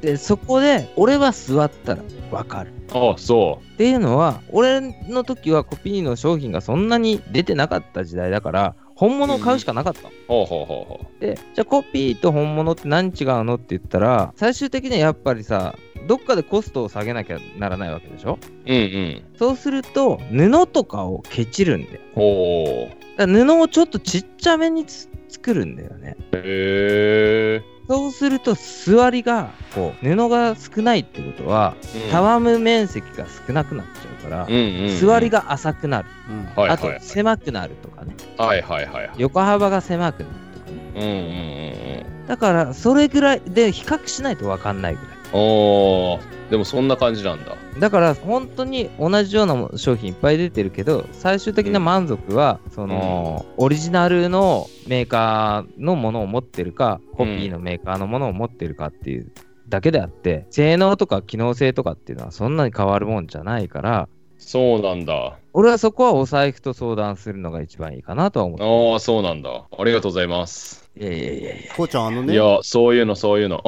[0.00, 2.72] でそこで俺は座ったらわかる。
[2.72, 10.02] うんあそっていうのは俺の時はコピーの商品がそんなに出てなかった時代だから本物を買うしかなかった。
[10.02, 11.04] の、うほうほうほう。
[11.04, 15.74] ほでじゃあコピーと本物って何違うのって言ったら最終的にはやっぱりさ
[16.06, 18.38] どっかでコストを下げなきゃならないわけでしょ？
[18.66, 19.22] ううんうん。
[19.38, 26.16] そうすると布とかをケチるんだよほうだから布をちょっとちっちゃめにつ作るんだよね。
[26.32, 31.74] へえそうすると座りがこう布が少ないってことは
[32.12, 34.98] たわむ面積が少なくなっちゃうから、うんうんうん。
[35.00, 36.62] 座りが浅くなる、うん。
[36.62, 37.00] はいあとはい。
[37.00, 38.14] 狭くなるとかね。
[38.38, 39.12] はいはいはいはい。
[39.16, 40.76] 横幅が狭くなるとかね。
[40.94, 42.26] うんうんうんうん。
[42.28, 47.56] だからそれぐらいで比較しないと分かんないぐらいおーでもそんな感じなんだ。
[47.78, 59.32] だから本当に同じような商品いっぱい出てるけど最終的な満足はその、オリジナルのメーカーのものを持ってるかコピーのメーカーのものを持ってるかっていう
[59.68, 64.08] だけであって性能とか機能性とかっていうのはそんなに変わるもんじゃないから
[64.40, 65.38] そうなんだ。
[65.52, 69.50] 俺はそこはお財布と相談するのが一番いいかなとは思ってああ、そうなんだ。
[69.50, 70.90] ありがとうございます。
[70.96, 73.60] いやいやいやいやこうちゃんあのねいや、そういうの、そういうの。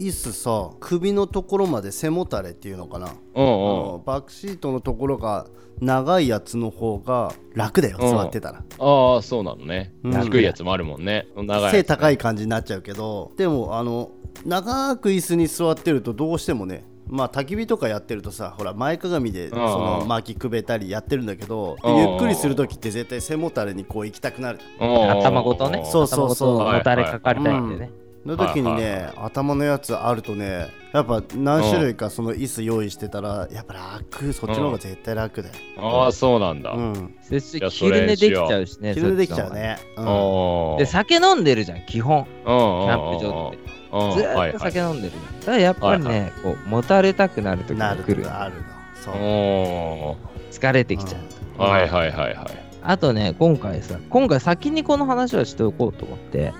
[0.00, 3.50] 椅子さ首のところまで背もたれっていうのかな、うんうん。
[3.50, 5.46] うんあのバックシートのところが
[5.80, 9.14] 長いやつの方が楽だようん座ってたら、うん。
[9.14, 9.92] ああ、そうなのね。
[10.02, 11.28] うん低いやつもあるもんね。
[11.36, 14.10] 長いやつね背高い感じになっちゃうけどでもあの
[14.46, 24.58] 長く椅子に座ってるとどうしてもねまあ焚き火とかやってるとさほら前かがみでその巻きくべたりやってるんだけどゆっくりする時って絶対背もたれにこう行きたくなる。
[24.80, 25.10] うん。
[25.10, 25.84] 頭ごとね。
[25.84, 26.72] そうそうそう。
[26.72, 27.90] もたれかかりたいんでね、
[28.24, 34.32] の時にね、はい頭のやつあるとねやっぱ何種類かその椅子用意してたらやっぱ楽。
[34.32, 36.72] そっちの方が絶対楽だよ、ああ、そうなんだ。
[36.72, 37.14] うん、
[37.70, 42.24] 昼寝できちゃうしね昼寝できちゃうね、うんで酒飲んでるじゃん基本。
[42.24, 43.72] キキャンプ場って。
[43.72, 45.14] うんずーっと酒飲んでる。
[45.40, 48.22] だからやっぱりね、こう持たれたくなる時なるが来る。
[48.22, 48.62] とかあるの。
[49.02, 50.16] そう、お
[50.50, 52.67] 疲れてきちゃうーはいはいはいはい。
[52.82, 56.52] あとね今回さ今回先にこの話はしておこうと思って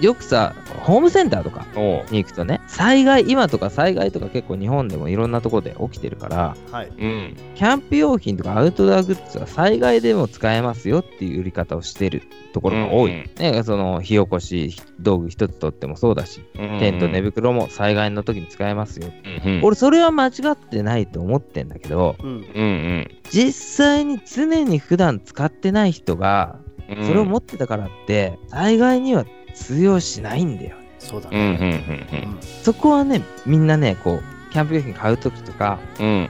[0.00, 0.54] よくさ
[0.84, 1.66] ホームセンターとか
[2.10, 7.36] に行くとね災害今とか災害とか結構日本でもいろんなところで起きてるからはいうん。
[7.54, 12.22] キャンプ用品とかアウトドアグッズは災害でも使えますよっていう売り方をしてる
[12.52, 13.12] ところが多い。
[13.12, 19.08] うんね、その火起こし道具一つとってもそうだし、テント寝袋も災害の時に使えますよ。
[19.44, 26.58] うん俺それは間違ってないと思ってんだけど、うんうんうん実際に常に普段使ってない人が、
[26.88, 27.06] うん。
[27.06, 30.76] それを持ってたからって、災害には通用しないんだよ。
[30.98, 36.28] そうだね、うんそこはね、みんなね、こう、キャンプ用品買う時とか、うん。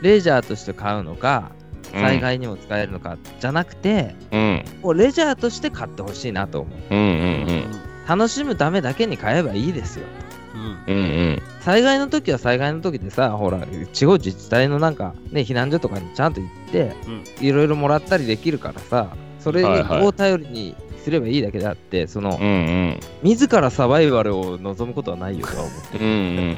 [0.00, 1.58] レジャーとして買うのか、うん
[1.90, 6.78] 災害にも使えるのかじゃなくて、うんもうレジャーとして買ってほしいなと思う。
[6.90, 7.10] うんううん
[7.46, 7.64] ん
[8.06, 10.04] 楽しむためだけに買えばいいですよ。
[10.22, 10.94] うんうん。
[10.94, 17.46] うん災害の時は災害の時でさ、ほら、地方自治体のなんか、ね、避難所とかにちゃんと行って、うん。
[17.46, 20.06] いろいろもらったりできるからさ、それはいはい。
[20.06, 20.74] を頼りに
[21.04, 22.50] すればいいだけであって、そのうんう、
[22.92, 23.00] ん。
[23.22, 26.56] 自らサバイバルを望むことはないよとは思ってうんうん。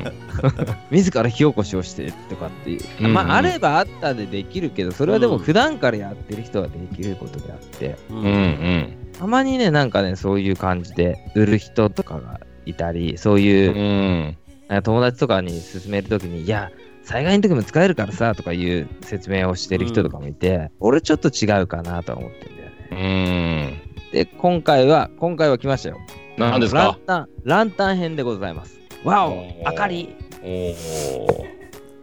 [0.90, 3.12] 自ら火起こしをしてとかっていう、うんうん。
[3.14, 5.38] まああればあったでできるけどそれはでもうん。
[5.40, 8.96] 普段からやってる人はできることであって、ううんうん。
[9.18, 14.36] たまにねなんかねそういう感じで売る人とかがいたりそういうう、ん。
[14.68, 16.70] なんか友達とかに勧めるときにいや
[17.02, 23.76] 災害の時も使えるからさとかいう説明をしてる人とかもいて、俺ちょっと違うかなとは思ってるんだよね。
[24.06, 24.12] うん。
[24.12, 25.98] で今回は今回は来ましたよ。
[26.36, 26.78] 何ですか？
[26.78, 28.78] ランタンランタン編でございます。
[29.02, 30.14] わお明かり。
[30.42, 31.46] おお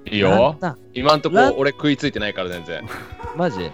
[0.05, 0.57] いいよ。
[0.93, 2.83] 今んとこ俺食いついてないから全然。
[3.35, 3.71] マジ？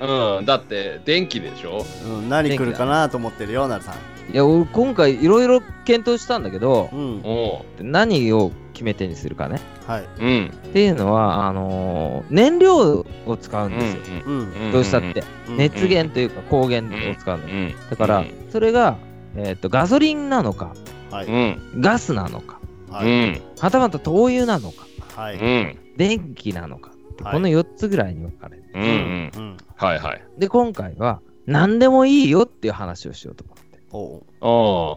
[0.00, 0.44] うん。
[0.46, 1.84] だって電気でしょ？
[2.06, 3.94] うん何来るかなと思ってるよなるさん
[4.32, 7.20] いや俺今回いろいろ検討したんだけどうん。
[7.22, 9.60] お何を決め手にするかね。
[9.86, 10.08] はい。
[10.18, 10.46] うん。
[10.46, 15.56] っていうのはあのー燃料を使うんですよ、うんどうしたって、うん。
[15.58, 17.74] 熱源というか光源を使うの、うん。
[17.90, 18.96] だから、それが、
[19.36, 20.72] えー、とガソリンなのか
[21.10, 21.26] はい。
[21.26, 22.58] うんガスなのか
[22.90, 23.06] はい。
[23.06, 23.42] うん。
[23.58, 25.36] はたまた灯油なのかはい。
[25.36, 25.78] うん。
[25.98, 27.34] 電気なのか、はい。
[27.34, 29.30] この4つぐらいに分かれるうんうん。
[29.34, 29.56] うん。
[29.76, 30.22] はいはい。
[30.38, 33.61] で今回は何でもいいよっていう話をしようと思っておう
[33.92, 34.46] おお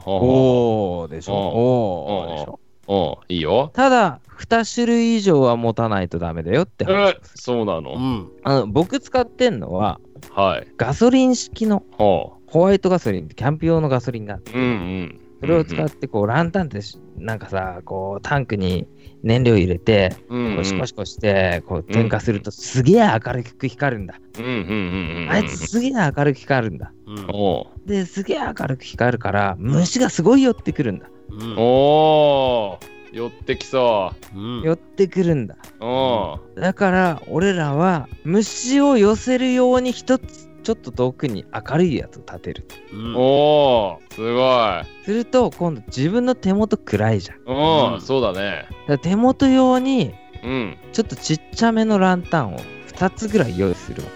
[0.06, 1.34] おおーでしょ。
[1.34, 2.60] おーおーでしょ。
[2.88, 3.72] おいいよ。
[3.74, 7.12] ただ2種類以上は持たないとダメだよって話。
[7.12, 7.93] えそうなの？
[7.93, 8.32] うん。
[8.43, 10.00] あの僕使ってんのは
[10.32, 10.68] はい。
[10.78, 15.20] ガソリン式のほホワイトガソリンキャンプ用のガソリンがあってううんうん。
[15.41, 18.88] それを使ってこうランタンってしなんかさこうタンクに
[19.24, 24.16] 燃料入れてうんこうシコシコしてこう点火するとすげえ明るく光るんだ。
[24.38, 26.93] うんうんうんうんあいつすげえ明るく光るんだ。
[27.08, 27.28] うん。
[27.34, 31.07] おですげえ明るく光るから虫がすごい寄ってくるんだ。
[31.29, 31.55] うん。
[31.57, 32.79] お
[33.11, 34.38] 寄ってきそう。
[34.38, 34.61] ん。
[34.61, 35.55] 寄ってくるんだ。
[35.79, 42.67] うおだから俺らは虫を寄せるように一つちょっと遠くに明るいやつを立てる。
[42.91, 43.15] うん。
[43.15, 45.05] おーすごい。
[45.05, 47.38] すると今度自分の手元暗いじゃん。
[47.38, 47.55] だかう
[47.91, 48.01] んうん。
[48.01, 48.67] そうだね。
[48.88, 50.77] ら手元用にうん。
[50.91, 54.09] ちょっとちっちゃめのランタンを2つぐらい用意するわ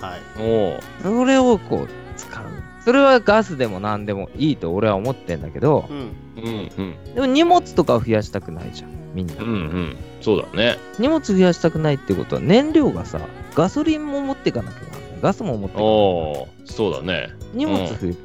[0.00, 0.06] け。
[0.06, 0.20] はい。
[0.38, 1.02] おー。
[1.02, 2.55] それをこう使う
[2.86, 5.96] それはガスでも何でもいいと俺は思ってんだけどうん。
[6.36, 7.14] うんうん。
[7.16, 9.34] でも荷物とかを増やしたくないじゃんみんな。
[9.34, 9.96] うんうん。
[10.20, 10.76] そうだね。
[11.00, 13.18] 荷物増やしたくないってことは燃料がさ
[13.56, 15.00] ガソリンも持っていかなきゃならない。
[15.20, 17.30] ガスも持っていかなきゃそうだね。
[17.54, 18.16] 荷物増える。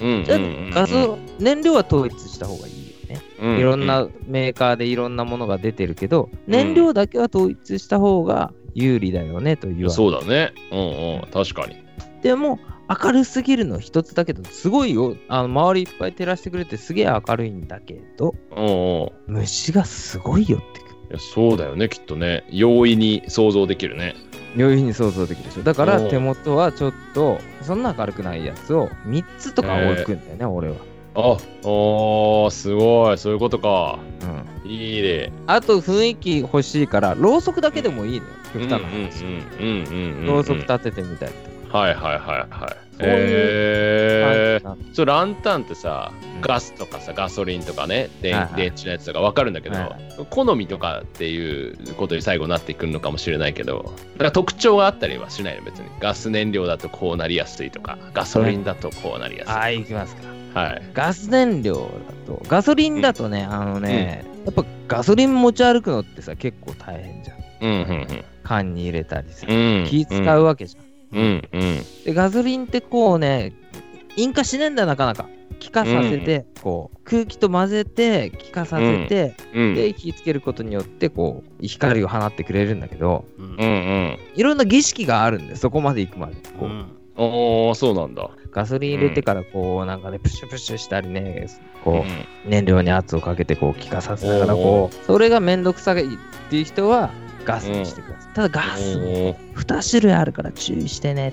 [0.00, 0.24] うん。
[0.24, 0.70] じゃあうんうん。
[0.70, 3.20] ガソ燃料は統一した方がいいよね。
[3.40, 3.58] ううん。
[3.60, 9.90] いろんなメーカーでいろんなものが出てるけど、燃料だけは統一した方が有利だよねと言われる。
[9.90, 10.52] そうだね。
[10.72, 10.82] うんう
[11.18, 11.30] ん。
[11.32, 11.76] 確かに。
[12.22, 15.16] でも、明るすぎるの一つだけど、すごいよ。
[15.28, 19.36] あの周りいっぱい照らしてくれてすげえ明るいんだけど、うんうん。
[19.36, 20.92] い虫がすごい寄ってくる。
[21.12, 22.44] やそうだよね、きっとね。
[22.50, 24.14] 容易に想像できるね。
[24.56, 25.62] 余裕に想像できるでしょ。
[25.62, 30.76] だからおう手元はちょっと、そんな明るくないやつを3つとか置くんだよね、俺は。
[31.14, 33.18] あ、おー、すごい。
[33.18, 33.98] そういうことか。
[34.64, 34.70] うん。
[34.70, 35.32] いいね。
[35.46, 38.32] あと雰囲気欲しいから、ろうそくだけでもいいのよ。
[38.52, 39.24] 極端な話。
[39.24, 40.26] うんうんうんうんうん。
[40.26, 41.51] ろうそく立ててみたりとか。
[41.72, 42.82] はいはいはいはい。
[42.98, 44.60] そうえ
[44.92, 55.88] そうランタンってさ、うんガスとかさ、ガソリンとかね、電,、はいはい電池のやつとか分かるんだけど、はいは好みとかっていうことに最後なってくるのかもしれないけど、だから特徴があったりはしないの、別に。
[56.00, 59.52] ガス燃料だとこうなりやすいとか、ガソリンだとこうなりやすい。
[59.52, 60.60] ああ、いきますか。
[60.60, 60.82] はい。
[60.92, 67.38] ガス燃料だと、ガソリンだとね、あのね、やっぱガソリン持ち歩くのってさ、結構大変じゃん。
[67.60, 69.46] うんうん缶に入れたりさ。
[69.86, 70.91] 気使うわけじゃん。
[71.12, 71.82] うんうん。
[72.04, 73.52] で、ガソリンってこうね、
[74.16, 75.28] 引火しねえんだよ、なかなか。
[75.58, 79.74] 気化させて、こう、空気と混ぜて、気化させて、うん。
[79.74, 84.18] で、火つけることによって、こう、光を放ってくれるんだけど、うんうんうん。
[84.34, 86.34] いろんな儀式があるんで、そこまで行くまで。
[86.58, 88.30] こううんおー、そうなんだ。
[88.50, 91.46] ガソリン入れてから、こう、なんかね、プッシュプッシュしたりね、
[91.84, 92.04] こう、うん
[92.44, 96.08] 燃料に圧をかけてこう気化させながらおこうそれがめんどくさいっ
[96.50, 97.10] ていう人は
[97.44, 99.36] ガスにしてください、ただガスもおー。
[99.54, 101.32] 2種類あるから注意してね。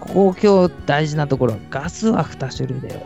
[0.00, 3.00] ここ今日大事なところガスは2種類だよ。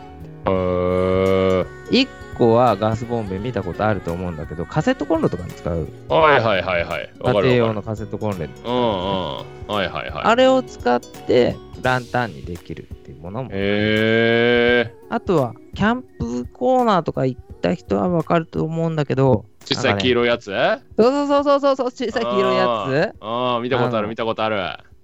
[0.45, 1.67] へー。
[1.91, 5.87] 1個はガスボンベ見たことあると思うんだけどカセットコンロとかに使う。
[6.09, 7.09] はいはいはいはい。
[7.23, 9.75] 家庭用のカセットコンロうんうん。
[9.75, 10.23] はいはいはい。
[10.23, 13.49] あれを使ってランタンにできるっていうものも。
[13.51, 14.93] へえ。
[15.09, 19.45] あとはキャンプコーナーとか行った人はわかると思うんだけど
[19.75, 20.55] 小さい黄色いやつ？
[20.55, 23.15] あそうそうそうそうそう小さい黄色いやつ？
[23.19, 24.61] あー、見たことある見たことある。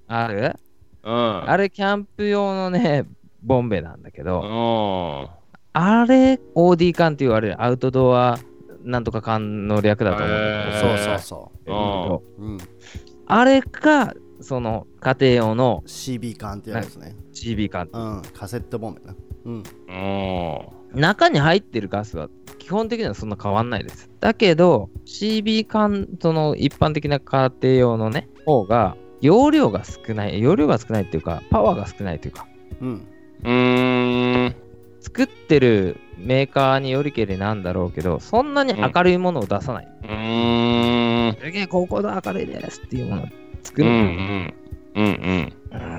[0.08, 0.56] ある？
[1.04, 1.50] うん。
[1.50, 3.06] あれキャンプ用のね
[3.42, 4.46] ボンベなんだけど、う
[5.30, 5.44] ん。
[5.74, 8.40] あれ OD 缶って言われるアウトドア
[8.84, 10.28] なんとか缶の略だと思う。
[10.28, 11.72] んだけど、そうそうそう。
[11.72, 12.46] ん。
[12.46, 12.58] う、うん、
[13.26, 19.64] あれかその家庭用の CB 缶ってやつね、CB 缶うん、カセットボンベな、うん、うん。
[20.94, 22.30] 中に入ってるガスは
[22.60, 32.48] 基本的にはそんな変わんないですだけど CB 缶その一般的な家庭用のね方が容量が少ない容量が少ないっていうかパワーが少ないというか
[32.82, 33.08] うん、
[33.44, 34.56] うーん。
[35.02, 41.38] 作ってるメーカーによりけりなんだろうけどそんなに明るいものを出さない、うーん。
[41.40, 43.26] すげえ高校で明るいですっていうものを
[43.64, 44.54] 作うんうる、ん。
[44.96, 45.54] うんうん。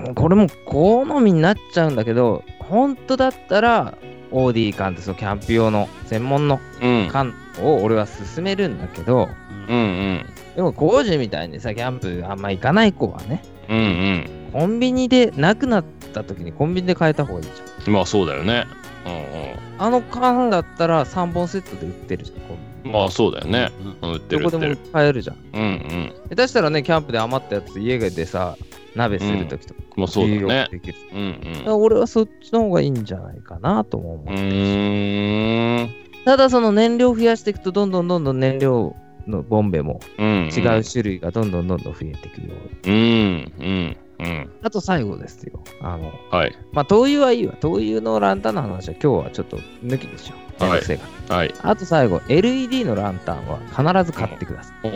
[0.07, 3.95] うんこれも好みになっちゃうんだけど本当だったら
[4.35, 7.09] OD 缶ってそのキャンプ用の専門のうん。
[7.11, 9.28] 缶を俺は勧めるんだけど
[9.68, 10.26] うんうん。
[10.57, 14.51] でも工事みたいにさキャンプあんま行かない子はねうんうん。
[14.53, 18.66] コンビニでなくなった時にコンビニで買えた方がいいじゃんまあそうだよね。
[19.07, 22.93] うんあの缶だったら3本セットで売ってるじゃんコンビうん。
[22.93, 23.70] まあそうだよね。
[24.03, 24.76] うんうん売ってニどこでも。
[24.93, 26.12] 買えるじゃんうんうん。
[26.30, 28.57] 下手したらねキャンプで余ったやつ家でさ
[28.95, 30.68] 鍋する時とかまあそうだよね。
[31.12, 34.36] うんだから俺はそっちの方がいいんじゃないかなとも思ううん。
[34.36, 35.90] うーん。
[36.24, 38.95] ただその燃料を増やしていくとどんどんどんどん燃料
[39.26, 40.51] のボンベもうん。
[40.55, 42.55] 違う種類がどんどんどんどん増えていくよ
[42.86, 43.53] ううん。
[43.59, 43.97] うん。
[44.20, 44.51] うん。
[44.62, 46.57] あと最後ですよあのはい。
[46.72, 51.55] まあ灯油はいいわ灯油のランタンの話は今日はちょっと抜きでしょめんどくせえからはい。
[51.63, 54.73] あと最後 LED のランタンは必ず買ってくださ。
[54.85, 54.89] い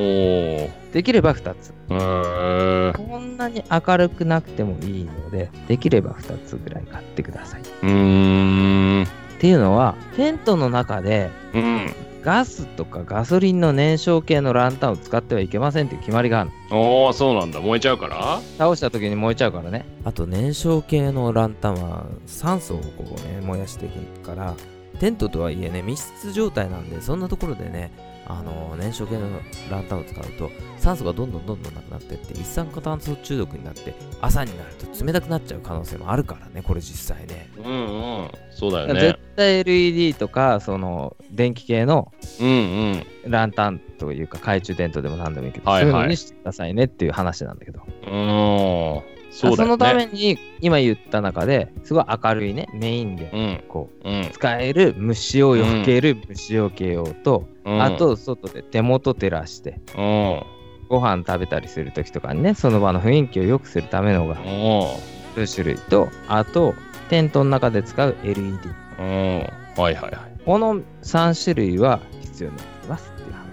[0.92, 9.06] できれば2つこんなに明るくなくてもいいのでできれば2つぐらい買ってくださいっうーん。
[9.40, 11.94] ていうのはテントの中でうん。
[12.20, 17.60] ガスとかガソリンの燃焼系のランタンを使ってはいけませんっていう決まりがあるのおー、そうなんだ。
[17.60, 18.40] 燃えちゃうから？
[18.58, 24.54] 倒した時に燃えちゃうからねあと燃焼系のランタンは酸素をこうね燃やしていくから
[25.00, 27.90] テントとはいえね密室状態なんでそんなところでね
[28.26, 29.26] あの燃焼系の
[29.70, 38.30] ランタンを使うと酸素がどんどんどんどんなくなってって一酸化炭素中毒になって朝になると冷たくなっちゃう可能性もあるからねこれ実際ねうんうん。
[38.50, 39.18] そうだよね絶。
[39.36, 42.50] 対 LED とかその電気系のうんう
[42.96, 43.06] ん。
[43.30, 49.17] ランタンというか懐中電灯でも何でもいいけど、はいはいそういうのにしてくださいねっていう話なんだけど、うーん。
[49.30, 49.66] そね。
[49.66, 53.64] のために今言った中ですごい明るいねメインでうん。
[53.68, 54.28] こううん。
[54.32, 60.42] 使える虫を避ける虫除け用と、うんあ、と外で手元照らしてうん。
[60.88, 65.46] ご飯食べたりする時とかにねその場の雰囲気を良くするためのがうん。
[65.46, 66.74] 数種類とあと
[67.10, 68.58] テントの中で使う LED
[68.98, 69.38] うん。
[69.40, 70.12] はいはいはい。
[70.44, 73.47] この3種類は必要になってきますっていう話。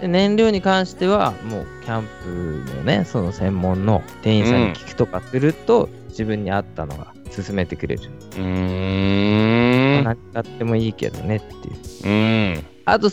[0.00, 2.08] で燃料に関してはもうキャン
[2.64, 10.04] プのねその専門の店員さんに聞くとかすると、自分に合ったのが勧めてくれる、うーん。
[10.04, 12.64] 何買ってもいいけどねっていううん。
[12.84, 13.10] あと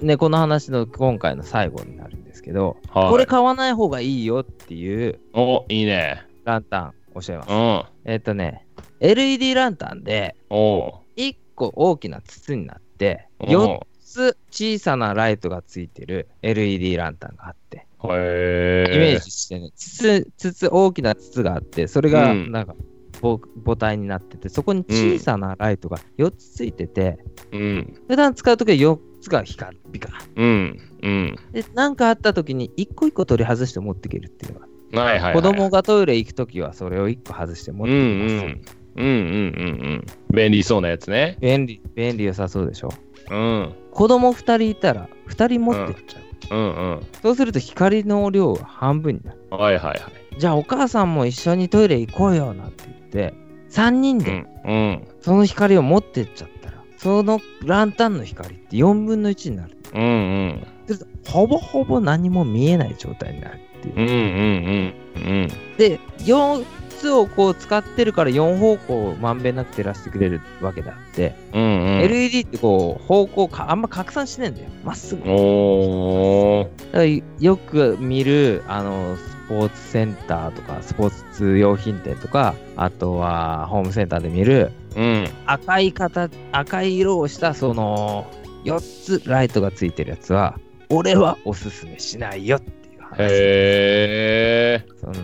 [0.00, 6.26] ねこの話の今回の最後になるんですけど、はいこれ買わない方がいいよっていうお、いいね。
[6.44, 7.84] ランタン教えますうん。
[8.04, 8.66] えっ、とね
[9.00, 13.80] LED ランタンでお1個大きな筒になってお4
[14.12, 17.86] つ小さなライトがついてる LED ランタンがあって。
[18.04, 22.74] イメージしてね、筒、筒、大きな筒があって、それがうんなんか
[23.22, 27.18] 母母体になってて、そこに小さなライトが4つついてて、
[27.52, 27.94] うん。
[28.08, 30.80] 普段使うときは4つが光る、ビカうん。
[31.02, 31.36] うん。
[31.52, 34.66] で、なんかあったときに1個1個取り外して持っていけるっていうのが、
[35.02, 35.34] はいはい、はい。
[35.34, 38.44] 子供がトイレ行くときはそれを1個外して持っうんていきます。
[38.44, 38.82] うん。
[38.94, 40.04] うんうんうんうん。
[40.34, 41.38] 便利そうなやつね。
[41.40, 42.90] 便利、便利良さそうでしょ。
[43.30, 43.74] うん。
[43.92, 46.22] 子供2人いたら2人持ってっちゃう。
[46.50, 47.06] うんうん。
[47.22, 49.38] そうすると光の量が半分になる。
[49.50, 50.00] はいはいはい。
[50.38, 53.34] じゃあお母さんも一緒にトイレ行こうよなんて言って、
[53.70, 54.72] 3人でうん。
[54.72, 55.08] うん。
[55.20, 59.76] その光を持ってっちゃったら、そのランタンの光って4分の1になる。
[59.94, 60.66] うんうん。
[60.86, 63.94] するとほぼほぼ何も見えない状態になるっていう。
[63.96, 65.32] うんうんうん。
[65.32, 65.48] うん。
[65.76, 66.64] で、4
[67.02, 71.66] つをこう使ってるから4方向をまんべんなく照らしてくれるわけであって、うんう
[71.98, 72.00] ん。
[72.02, 74.68] LED ってこう方向かあんま拡散しないんだよ。
[74.84, 75.22] まっすぐ。
[75.24, 76.92] だおー。
[76.92, 77.04] から
[77.40, 85.28] よく見るあのスポーツセンターとかスポーツ用品店とか、あとはホームセンターで見るうん。
[85.46, 88.26] 赤い形赤い色をしたその
[88.64, 94.61] 4つライトがついてるやつは俺はおすすめしないよっていう話へえ。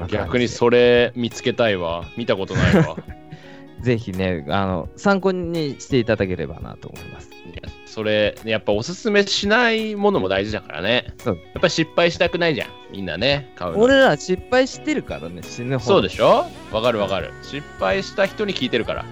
[0.09, 2.05] 逆にそれ見つけたいわ。
[2.17, 2.97] 見たことないわ。
[3.81, 7.31] ぜひねあの参考にしていただければなと思います。
[7.47, 11.15] いやそれ、やっぱおすすめしないものも大事だからね。
[11.19, 11.37] そう。
[11.37, 12.69] やっぱり失敗したくないじゃん。
[12.93, 13.79] みんなね、買うの。
[13.81, 15.93] 俺ら失敗してるからね死ぬほど。
[15.95, 16.45] そうでしょ？
[16.73, 17.31] わかるわかる。
[17.43, 19.05] 失敗した人に聞いてるから。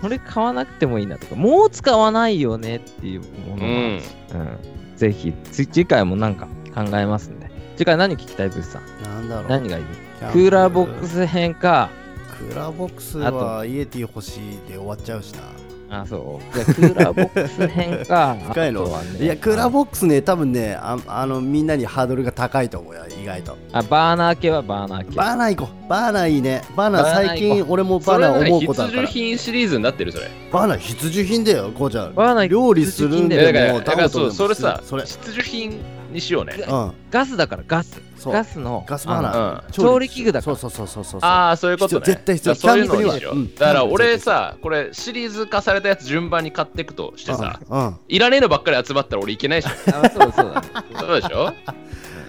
[0.00, 1.34] これ買わなくてもいいなとか。
[1.36, 4.04] もう使わないよねっていうものもあるし、
[4.34, 4.58] うん。
[4.96, 5.32] ぜひ。
[5.52, 7.50] つ次回もなんか考えますんで。
[7.76, 9.02] 次回何聞きたいブースさん？
[9.02, 9.48] なんだろう。
[9.48, 9.84] 何がいい？
[10.30, 11.90] クーラーボックス編か。
[12.38, 15.40] クーラーボックスあはイエティ欲しいで終わっちゃうしな。
[15.94, 16.54] あそう。
[16.54, 18.34] じゃあクーラーボックス編か。
[18.48, 18.86] 深いの？
[18.86, 19.24] ね。
[19.24, 23.58] いやクーラーボックスね多分ねああのみんなにハードルが高いと思うよ意外と。
[23.72, 25.16] あバーナー系はバーナー系。
[25.16, 25.88] バーナー行こう。
[25.88, 26.62] バーナーいいね。
[26.74, 29.06] バーナー最近俺もバーナー思うことあるから。
[29.06, 30.30] 必需品シリーズになってるそれ。
[30.50, 32.14] バーナー必需品だよこうちゃん。
[32.14, 35.04] バーナー料理するん必でだから、もだからそう、それさ、それ。
[35.04, 35.78] 必需品
[36.10, 36.54] にしようね。
[36.66, 36.92] うん。
[37.10, 38.00] ガスだからガス
[38.30, 39.70] ガスのガスバーナー。
[39.70, 40.56] 調理器具だから。
[40.56, 41.20] そうそうそうそうそう。
[41.22, 42.02] ああ、そういうことね。
[42.04, 42.54] 絶対必要。
[42.54, 43.36] じゃあそういうのキャンプによう。
[43.36, 43.54] うん。
[43.54, 47.86] だから俺さ、これシリーズ化されたやつ順番に買っていくとしてさ、うん。
[47.86, 47.96] うん。
[48.08, 49.74] いらねえのばっかり集まったら俺いけないでしょ。
[50.04, 50.60] あそうそうだ。
[50.60, 50.66] ね
[50.98, 51.52] そうでしょ？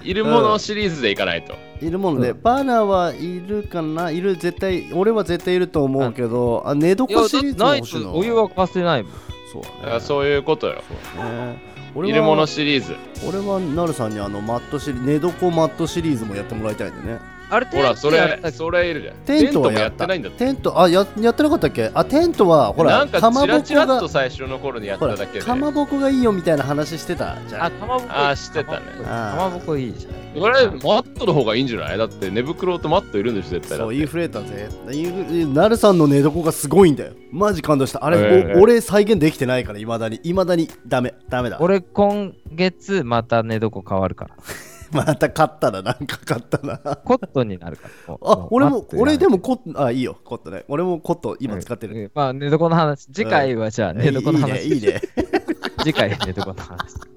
[0.04, 1.56] いるものシリーズでいかないと。
[1.82, 2.42] いるもので、うん。
[2.42, 4.12] バーナーはいるかな？
[4.12, 7.76] いる絶対俺は絶対いると思うけど、あ寝床シリーズもな？
[7.76, 9.12] い欲しいのとお湯沸かせないもん。
[9.54, 9.92] そうね。
[9.92, 10.76] らそういうことよ。
[11.16, 12.96] ね俺はいるものシリーズ。
[13.28, 17.20] 俺はなるさんにあのマットシリ寝床マットシリーズもやってもらいたいんでね
[17.54, 18.58] あれほら、それテントやった、っけ？
[18.58, 19.16] それいるじゃん。
[19.18, 20.38] テントはもややってないんだって。
[20.40, 21.92] テントあややってなかったっけ？
[21.94, 25.46] あテントはほなんからかまぼチラチラこがっと最初の頃にやっほらただけで。
[25.46, 27.64] かまぼこがいいよみたいな話してたじゃん。
[27.66, 28.86] あかまぼこあー知ってたね。
[29.04, 29.78] かまぼこ。
[29.78, 30.14] いいじゃん。
[30.42, 31.98] これ、マットの方がいいんじゃない？
[31.98, 33.78] だって寝袋とマットいるんでしょ、絶対。
[33.78, 35.46] そうインフレーターぜ。
[35.46, 37.14] なるさんの寝床がすごいんだよ。
[37.32, 38.04] マジ感動した。
[38.04, 38.60] あれ、ええ。
[38.60, 40.20] お俺再現できてないからいまだに。
[40.24, 41.14] いまだにダメ。
[41.30, 41.58] ダメだ。
[41.60, 44.36] 俺今月また寝床変わるから
[44.94, 46.78] また買ったらなんか買ったな。
[46.78, 50.18] コットンになるからあ俺も俺でももコットあいいよ。
[50.24, 50.64] コットね。
[50.68, 52.12] 俺もコット今使ってる、うん。
[52.14, 53.06] まあ寝床の話。
[53.12, 54.64] 次回はじゃあ寝床の話。
[54.66, 55.02] いいねいいね。
[55.84, 57.13] 次回寝床の話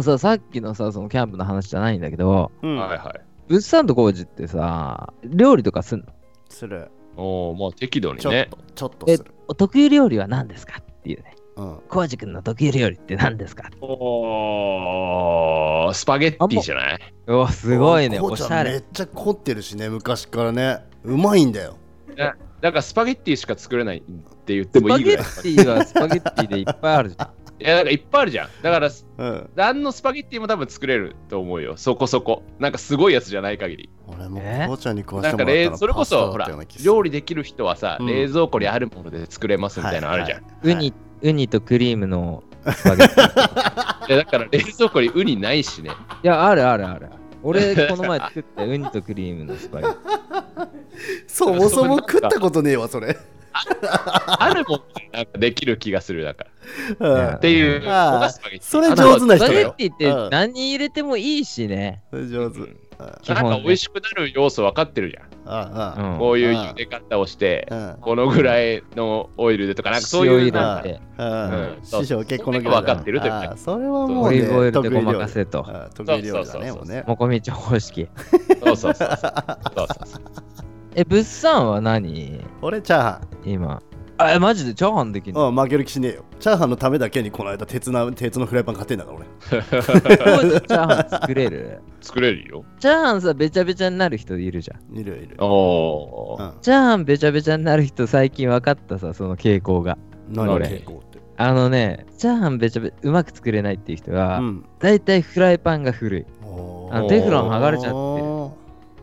[0.00, 2.76] のささっきのさそのキャンプの話じゃないんだけどうん。
[2.76, 3.20] はいはい。
[3.48, 6.06] 物産と工事ってさ料理とかすんの？
[6.48, 6.90] する。
[7.16, 8.48] おお、まあ適度にちょっね。
[8.50, 9.32] とちょっとえする。
[9.48, 11.34] お得意料理は何ですかっていうね。
[11.56, 11.78] うん。
[11.88, 13.68] 工事君の得意料理って何ですか？
[13.80, 16.98] おースパゲッティじゃない？
[17.28, 18.20] おすごいね。
[18.20, 18.76] おしゃれ。
[18.76, 20.78] っちゃ凝ってるしね昔からね。
[21.04, 21.76] うまいんだよ。
[22.16, 22.36] だ
[22.72, 24.00] からスパゲッティしか作れないっ
[24.44, 25.24] て言ってスパゲもいいぐらい。
[25.24, 27.30] ッティはスパゲッティでいっぱいあるじゃん
[27.60, 28.48] いや、なんかいっぱいあるじゃん。
[28.62, 31.76] だから、うん何のスパゲッティも多分作れると思うよ。
[31.76, 32.42] そこそこ。
[32.58, 33.90] なんかすごいやつじゃない限り。
[34.06, 34.66] 俺もえ？
[34.66, 36.48] 父ちゃんに食わせなんかてもらったの冷それこそ、ほら
[36.82, 40.42] 料理できる人はさ、うん冷蔵庫にあるもので作れますみたいなのあるじゃん。
[40.42, 42.42] はいウニ、ウニとクリームの
[42.72, 44.08] スパゲッティ。
[44.08, 45.90] いやだから冷蔵庫にウニないしね。
[46.22, 47.08] いや、あるあるある。
[47.42, 50.68] 俺、 この前作ったウニとクリームのスパゲッティ。
[51.28, 53.16] そもそも食ったことねえわそれ
[53.52, 56.46] あるもんねなんかできる気がするだか。
[56.98, 57.08] ら。
[57.08, 57.34] うん。
[57.34, 57.82] っていう。
[58.60, 59.50] それ上手なスパ人だよ。
[59.50, 62.02] ゲッティってうん何入れてもいいしね。
[62.12, 62.60] 上手。
[62.60, 62.76] うん。
[63.22, 65.30] 基本ねなんか美味しくなる要素分かってるじゃん。
[66.18, 67.96] こういう茹で方をして、うん。
[68.00, 71.00] このぐらいのオイルでとか、なんかそういう塩入れなんかて。
[71.82, 75.64] 師匠結構分かってるというああそれはもオうねリーブオイルでごまかせと。
[75.66, 77.04] ああ得意料理だそうそうそうもうね。
[77.06, 78.06] もこみち方式。
[78.62, 79.08] そうそうそう。
[80.94, 82.44] え、物産は何？
[82.62, 83.82] 俺チャーハ今。
[84.18, 84.74] あ、えマジで？
[84.74, 85.46] チャーハンできんの？
[85.46, 91.80] ンうん負ける気しねえよチャーハンのためだけにこの間鉄な鉄のフライパン買ってんだから俺 チャーハン作れる？
[92.02, 92.64] 作れるよ。
[92.78, 94.98] チャーハンさ、べちゃべちゃになる人いるじゃん。
[94.98, 96.52] いるいるおー。
[96.54, 99.96] うんチャーハンべちゃべちゃになる人最近分かったさ、その傾向が。
[100.28, 101.18] 何俺傾向って？
[101.38, 106.26] あのね、チャーハンべちゃべうまく作れないっていう人は、うんだいたいフライパンが古い。
[106.44, 108.19] おあのテフロン剥がれちゃって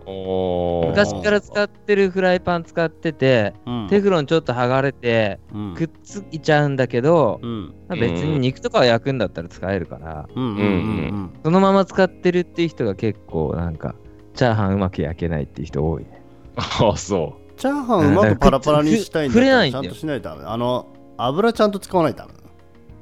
[0.08, 3.88] 昔から使ってるフライパン使ってて、ーうん。
[3.90, 5.76] テフロンちょっと剥がれて、うん。
[5.76, 7.76] くっついちゃうんだけど、うん。
[7.90, 13.96] まあ別に肉とかは焼くんだったら使えるから、うんうんうんそのまま使ってるっていう人が結構なんか、
[14.34, 16.22] チャーハンうまく焼けないっていう人多いね。
[16.56, 20.44] ああ、そチャーハンうまくパラパラにしたいんだったらちゃんとしないとダメ。
[20.46, 20.88] あの
[21.18, 22.34] 油ちゃんと使わないとダメ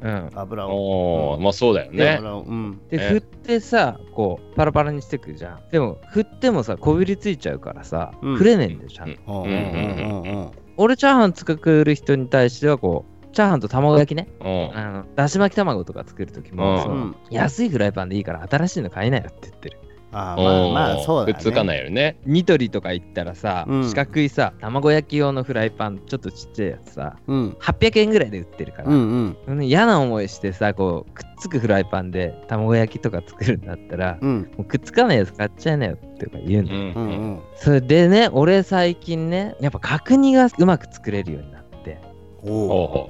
[0.05, 0.15] うん。
[0.27, 0.29] う。
[0.35, 2.15] 油をまあそうだよね。
[2.17, 5.59] 油をうんで、ね振ってさ、こう、パラパラにしてくじゃん。
[5.71, 9.19] でも、振ってもさ、こびりついちゃうからさ、うん振れねえんだよ、ちゃんと。
[9.27, 14.27] うんうんうんうんうん俺、チャーハン作る人に対しては、こう、チャーハンと卵焼きね。
[14.41, 14.77] うん。
[14.77, 19.79] あの、だし巻き卵とか作るときうも、んその安いフライパンでいいから新しいの買えないよって言ってる。
[20.17, 22.17] あーまあまあそうだねくっつかないよね。
[22.25, 36.79] ニトリとか行ったらさ、うん四角いさ、卵焼き用のフライパン、ちょっとちっちゃいやつさ、うん800円ぐらいで売ってるから、うんうんうん嫌な思いしてさ、こう、くっつくフライパンで卵焼きとか作るんだったら、うんもうくっつかないやつ買っちゃいなよってか言うんだよ。
[36.79, 41.99] うんうんうんそれでね、俺最近ね、やっぱ角煮がうまく作れるようになって、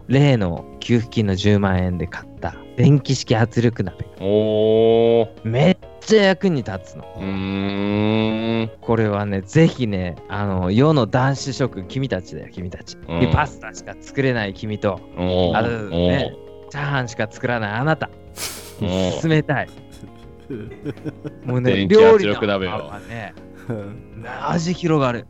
[0.08, 4.06] 例の給付金の10万円で買った電気式圧力鍋。
[4.22, 5.28] おー。
[5.43, 7.03] めっちゃ役に立つの。
[7.18, 8.72] うーん。
[8.82, 12.97] これはね、ぜひね、あの、世の男子諸君、君たちだよ、君たち。
[13.08, 13.20] うん。
[13.20, 14.99] でパスタしか作れない君と、
[15.53, 16.34] あとね、
[16.70, 18.10] チャーハンしか作らないあなた、
[19.20, 19.70] 進めたい。
[21.45, 23.34] もうね、料理の鍋を幅がね、
[24.47, 25.26] 味広がる。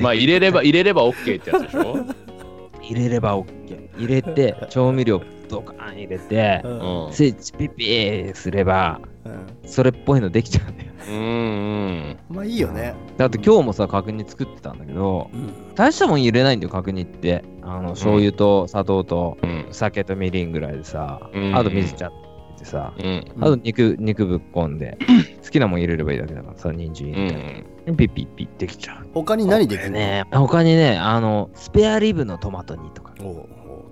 [0.00, 1.96] まあ入れれば入れれば OK ってやつでしょ？
[2.90, 3.88] 入れれば OK。
[3.98, 7.12] 入れて、調味料ドカーン入れて、うん。
[7.12, 10.90] スイッチピッピーすれば、うんそれっぽいのできちゃうんだよ。
[11.08, 12.18] うんうん。
[12.28, 15.28] まあいいよねだって今日もさ、角煮作ってたんだけど、
[15.74, 17.42] 大したもん入れないんだよ、角煮って。
[17.62, 19.66] あの、醤油と砂糖とうん。
[19.72, 22.25] 酒とみりんぐらいでさ、うんあと水ちゃって
[22.66, 23.24] さ、うん。
[23.40, 24.98] あと肉、肉ぶっこんで、
[25.42, 27.92] 好きなもん入れればいいだけだからさ、人参う入れて。
[27.92, 27.96] ん。
[27.96, 29.06] ピッピッピッできちゃう。
[29.14, 29.96] 他に何できるの？
[29.96, 33.14] ね他にね、あの、スペアリブのトマト煮とか。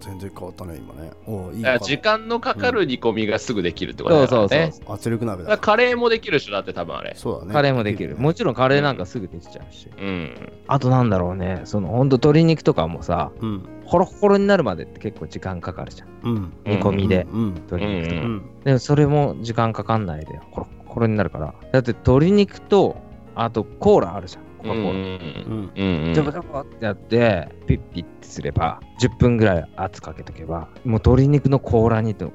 [0.00, 4.72] 全然変わったね今ねおういい時間のかかる煮込みがすぐできるってことそうそうだからね。
[4.72, 4.94] そう。
[4.94, 7.14] 圧力鍋だだからカレーもできる人だって多分あれ。
[7.16, 8.16] そうだねカレーもできる。
[8.18, 9.88] もちろんカレーなんかすぐできちゃうし。
[9.98, 10.52] うん。
[10.66, 16.08] あとなんだろうね、そのほんと鶏肉とかもさ、うんホロホロになるまでって結構時間かかるじゃん。
[16.22, 18.20] うん煮込みで、うん鶏肉とか。
[18.22, 21.54] うんでもそれも時間かかんないで、ホロホロになるから。
[21.72, 22.96] だって鶏肉と、
[23.34, 24.44] あとコーラあるじゃん。
[24.58, 24.90] コカ・コーラ。
[24.90, 26.06] うんうん。
[26.08, 26.14] うん。
[26.14, 30.68] ジャバジャバってやって、ピッピッてすれば、10分ぐらい圧かけとけば、もう
[31.04, 32.34] 鶏肉の甲羅煮とか、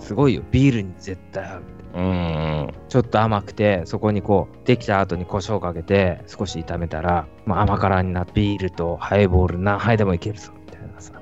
[0.00, 0.42] すごいよ。
[0.50, 1.62] ビールに絶対合う。
[1.96, 2.72] うん。
[2.88, 11.14] ちょっと甘くて、そこにこう、できた後に胡椒かけて、少し炒めたら、もう甘辛になって、ビールとハイボール何杯でもいけるぞ、みたいなさ。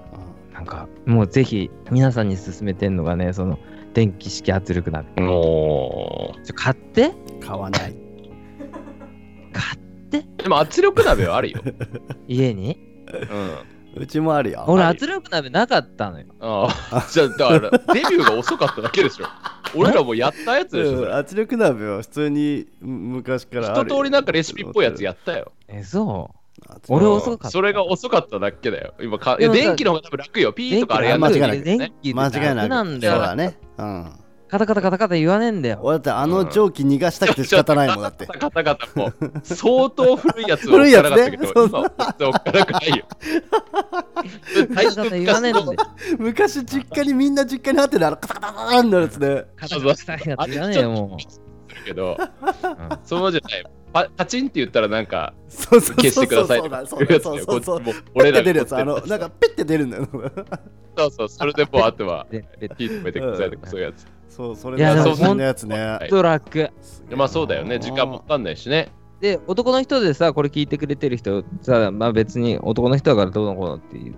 [0.52, 3.58] なんか、もうぜひ、皆さんに勧めてんのがね、その、
[3.92, 5.08] 電気式圧力鍋。
[5.22, 7.12] おーちょ買って？
[7.40, 7.94] 買わない
[9.52, 9.78] 買っ
[10.10, 10.24] て？
[10.42, 11.60] でも圧力鍋はあるよ。
[12.26, 12.80] 家に？
[13.12, 13.28] うん。
[13.96, 16.26] うちもあるよ俺、圧力鍋なかったのよ。
[16.40, 17.06] ああ。
[17.10, 19.26] じゃあ、だから、デビューが遅かっただけでしょ。
[19.76, 21.16] 俺らもやったやつでしょ。
[21.16, 25.52] 圧力鍋は普通にむ昔からある一通りなんかレシピっぽいやつやったよ。
[25.68, 26.44] え、そう？
[26.66, 28.94] 圧力俺遅かったそれが遅かっただけだよ。
[29.00, 30.52] 今か、電気の方が多分楽よ。
[30.52, 31.92] ピーとかあれやんなきゃいけない。
[32.02, 33.12] 間違いなく楽なんだよ。
[33.14, 34.12] そうだねうん
[34.54, 35.80] カタカタカタカタ言わねえんだよ。
[35.82, 38.24] 俺だってあの蒸気逃がしたくて仕方ないもんだって。
[38.26, 43.04] 方々も相当古いやつを古いやつねおっかったけどそう今はおっかないよ。
[44.72, 45.74] カタカタ言わねえんだよ。
[46.18, 49.44] 昔実家にみんな実家にあってるあのカタカタカタになるやつね。
[49.56, 51.40] カタカタカタやつ言わねえよ、もす
[51.74, 52.16] るけど、
[53.04, 53.64] そうじゃない。
[53.92, 57.80] パパチンって言ったらなんかそうそう消してくだそうそうそうさいとかだそうだそうそうそう。
[57.80, 60.08] こっちもペ俺らがッて出るやつ、あの、なんかペッて出るんだよ。
[60.96, 62.32] そうそう、それでもうあとはう。
[62.32, 64.06] でで火止めてくださいとかそういうやつ。
[64.34, 65.78] そう、それいやでもがそんなやつね。
[65.78, 66.70] はいトラック。
[67.14, 68.90] まあそうだよね、時間もかかんないしね。
[69.20, 74.14] で、男の人でさ、これ聞いてくれてる人、さ、まあ別に男の人だからどうのこうのっていう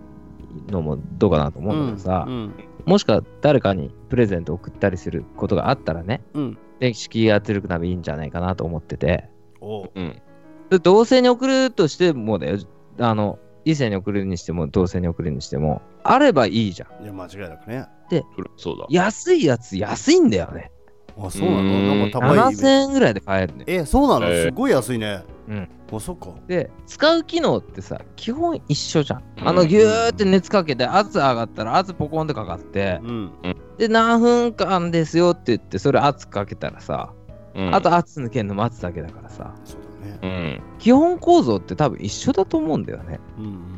[0.73, 2.55] のもどうかなと思うんだけどさ、うん
[2.87, 6.59] もしか誰かにプレゼント送ったりすることがあったらね、うん。
[6.79, 9.29] 電気式圧力鍋いいんじゃないかなと思ってて、
[9.61, 10.23] おううん。
[10.71, 12.59] で同性に送るとしてもだよ、
[13.01, 17.03] あの、異性に送るにしても、同性に送るにしても、あればいいじゃん。
[17.03, 17.87] いや、間違いなくね。
[18.09, 18.87] それそうだ。
[18.91, 20.71] 安いやつ安いんだよね。
[21.19, 22.63] あ、そうなうんのなんか高いイメージ。
[22.63, 23.65] 7000円ぐらいで買えるね。
[23.67, 24.27] え、そうなの？
[24.27, 25.23] えーすごい安いね。
[25.49, 25.69] うん。
[25.93, 26.29] あ、そっか。
[26.47, 29.23] で、使う機能ってさ、基本一緒じゃん。
[29.45, 33.33] あの、うんギューって熱かけて、圧上がったら圧ポコンってかかってう、ん。
[33.79, 37.13] で、何分間ですよって言って、それ圧かけたらさ、
[37.55, 40.19] うんあと圧抜けるの待つだけだからさ、そうだね。
[40.23, 40.79] うん。
[40.79, 43.19] 基本構造って多分一緒だと思うんだよね。
[43.39, 43.76] うんうん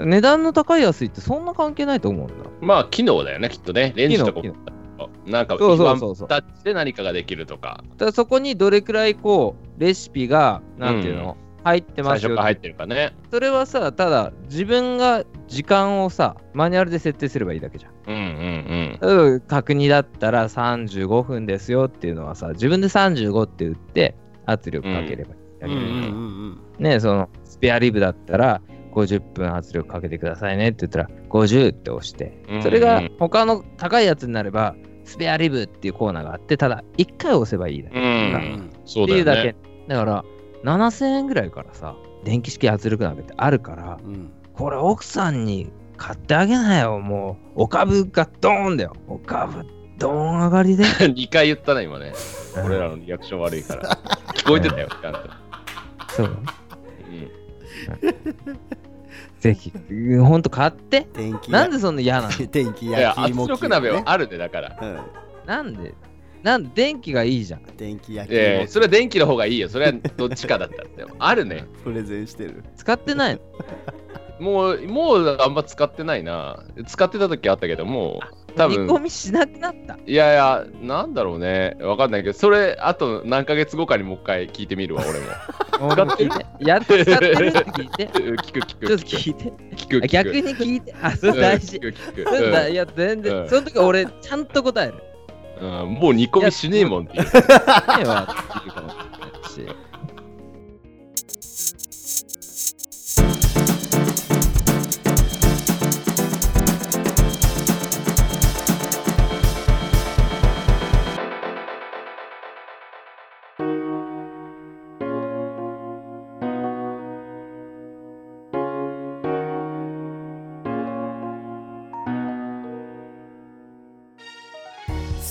[0.00, 2.34] 値段の高い安いってそんな関係ないと思うんだ。
[2.60, 3.92] まあ機能だよね、きっとね。
[3.96, 4.54] レンジとか機能
[5.26, 13.12] なんかそうそうそうタッチで何かができるとか、だそこにどれくらいこう、レシピが、なんていうの、入ってますよ最初から入ってるかね。
[13.30, 17.92] それはさ、ただ自分が時間をさ、マニュアルで設定すればいいだけじゃん。
[18.06, 19.40] うんうんうん。
[19.40, 24.14] 角煮だったら35分ですよっていうのはさ、自分で35って打って
[24.46, 26.84] 圧力かければいいだけで、うんうんうんうん。
[26.84, 28.60] ね、そのスペアリブだったら
[28.96, 32.62] 50分圧力かけてくださいねって言ったら50って押してうん。
[32.62, 34.74] それがうん他の高いやつになれば
[35.04, 38.70] スペアリブっていうコーナーがあってただ1回押せばいいだけううんん。
[38.84, 39.54] そうっていうだけ。
[39.86, 40.24] だから
[40.64, 41.94] 7000円ぐらいからさ
[42.24, 49.64] 電気式圧力鍋ってあるからうんこれ奥さんに買ってあげなよもうお株がドーンだよお株
[49.98, 52.12] ドーン上がりで 2回言ったな、今ね。
[52.66, 53.82] 俺らのリアクション悪いから。
[54.34, 55.20] 聞こえてたよ、ちゃんと。
[56.10, 56.36] そううん
[59.40, 59.72] ぜひ。
[60.18, 61.06] ほんと買って。
[61.14, 62.30] 電気なんでそんな嫌なの？
[62.50, 64.78] 電気いや、き芋機力鍋はあるね、だから。
[64.80, 64.98] うん。
[65.46, 65.94] なんで？
[66.42, 67.62] なんで電気がいいじゃん。
[67.76, 69.68] 電気焼きええ芋それは電気の方がいいよ。
[69.68, 70.88] それはどっちかだったら。
[70.96, 71.64] で もあるね。
[71.84, 72.62] プレゼンしてる。
[72.76, 73.40] 使ってないの？
[74.40, 76.62] もう、もうあんま使ってないな。
[76.86, 79.98] 使ってた時あったけど、もう、多煮分込みしなくなった。
[80.06, 81.76] いやいや、なんだろうね。
[81.80, 85.92] わかんないけど、それ、あと何ヶ月後かにもう一回聞いてみるわ、俺も。
[85.92, 88.04] 俺も聞いてやって使ってるって聞いて。
[88.20, 88.86] うん聞く聞く。
[88.86, 89.44] ちょっと聞いて。
[89.76, 90.06] 聞く聞く。
[90.08, 90.94] 逆に聞いて。
[91.02, 91.76] あそれ大事。
[91.76, 92.22] うん聞く。
[92.22, 93.48] 聞くいや全然、うん。
[93.48, 94.94] その時は俺ちゃんと答える。
[95.60, 97.24] うんうんもう煮込みしねえもんっていう。
[97.24, 97.30] ね
[98.00, 98.94] えわって聞いてるかもし
[99.58, 99.85] れないし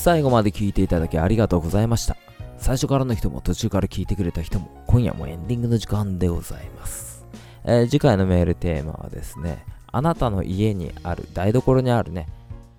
[0.05, 2.15] 最後まで聞いていただきありがとうございました。
[2.59, 7.25] 最初からの人も途中から聞いてくれた人も今夜もエンディングの時間でございます。
[7.63, 12.27] えー次回のメールテーマはですね、あなたの家にある台所にあるね、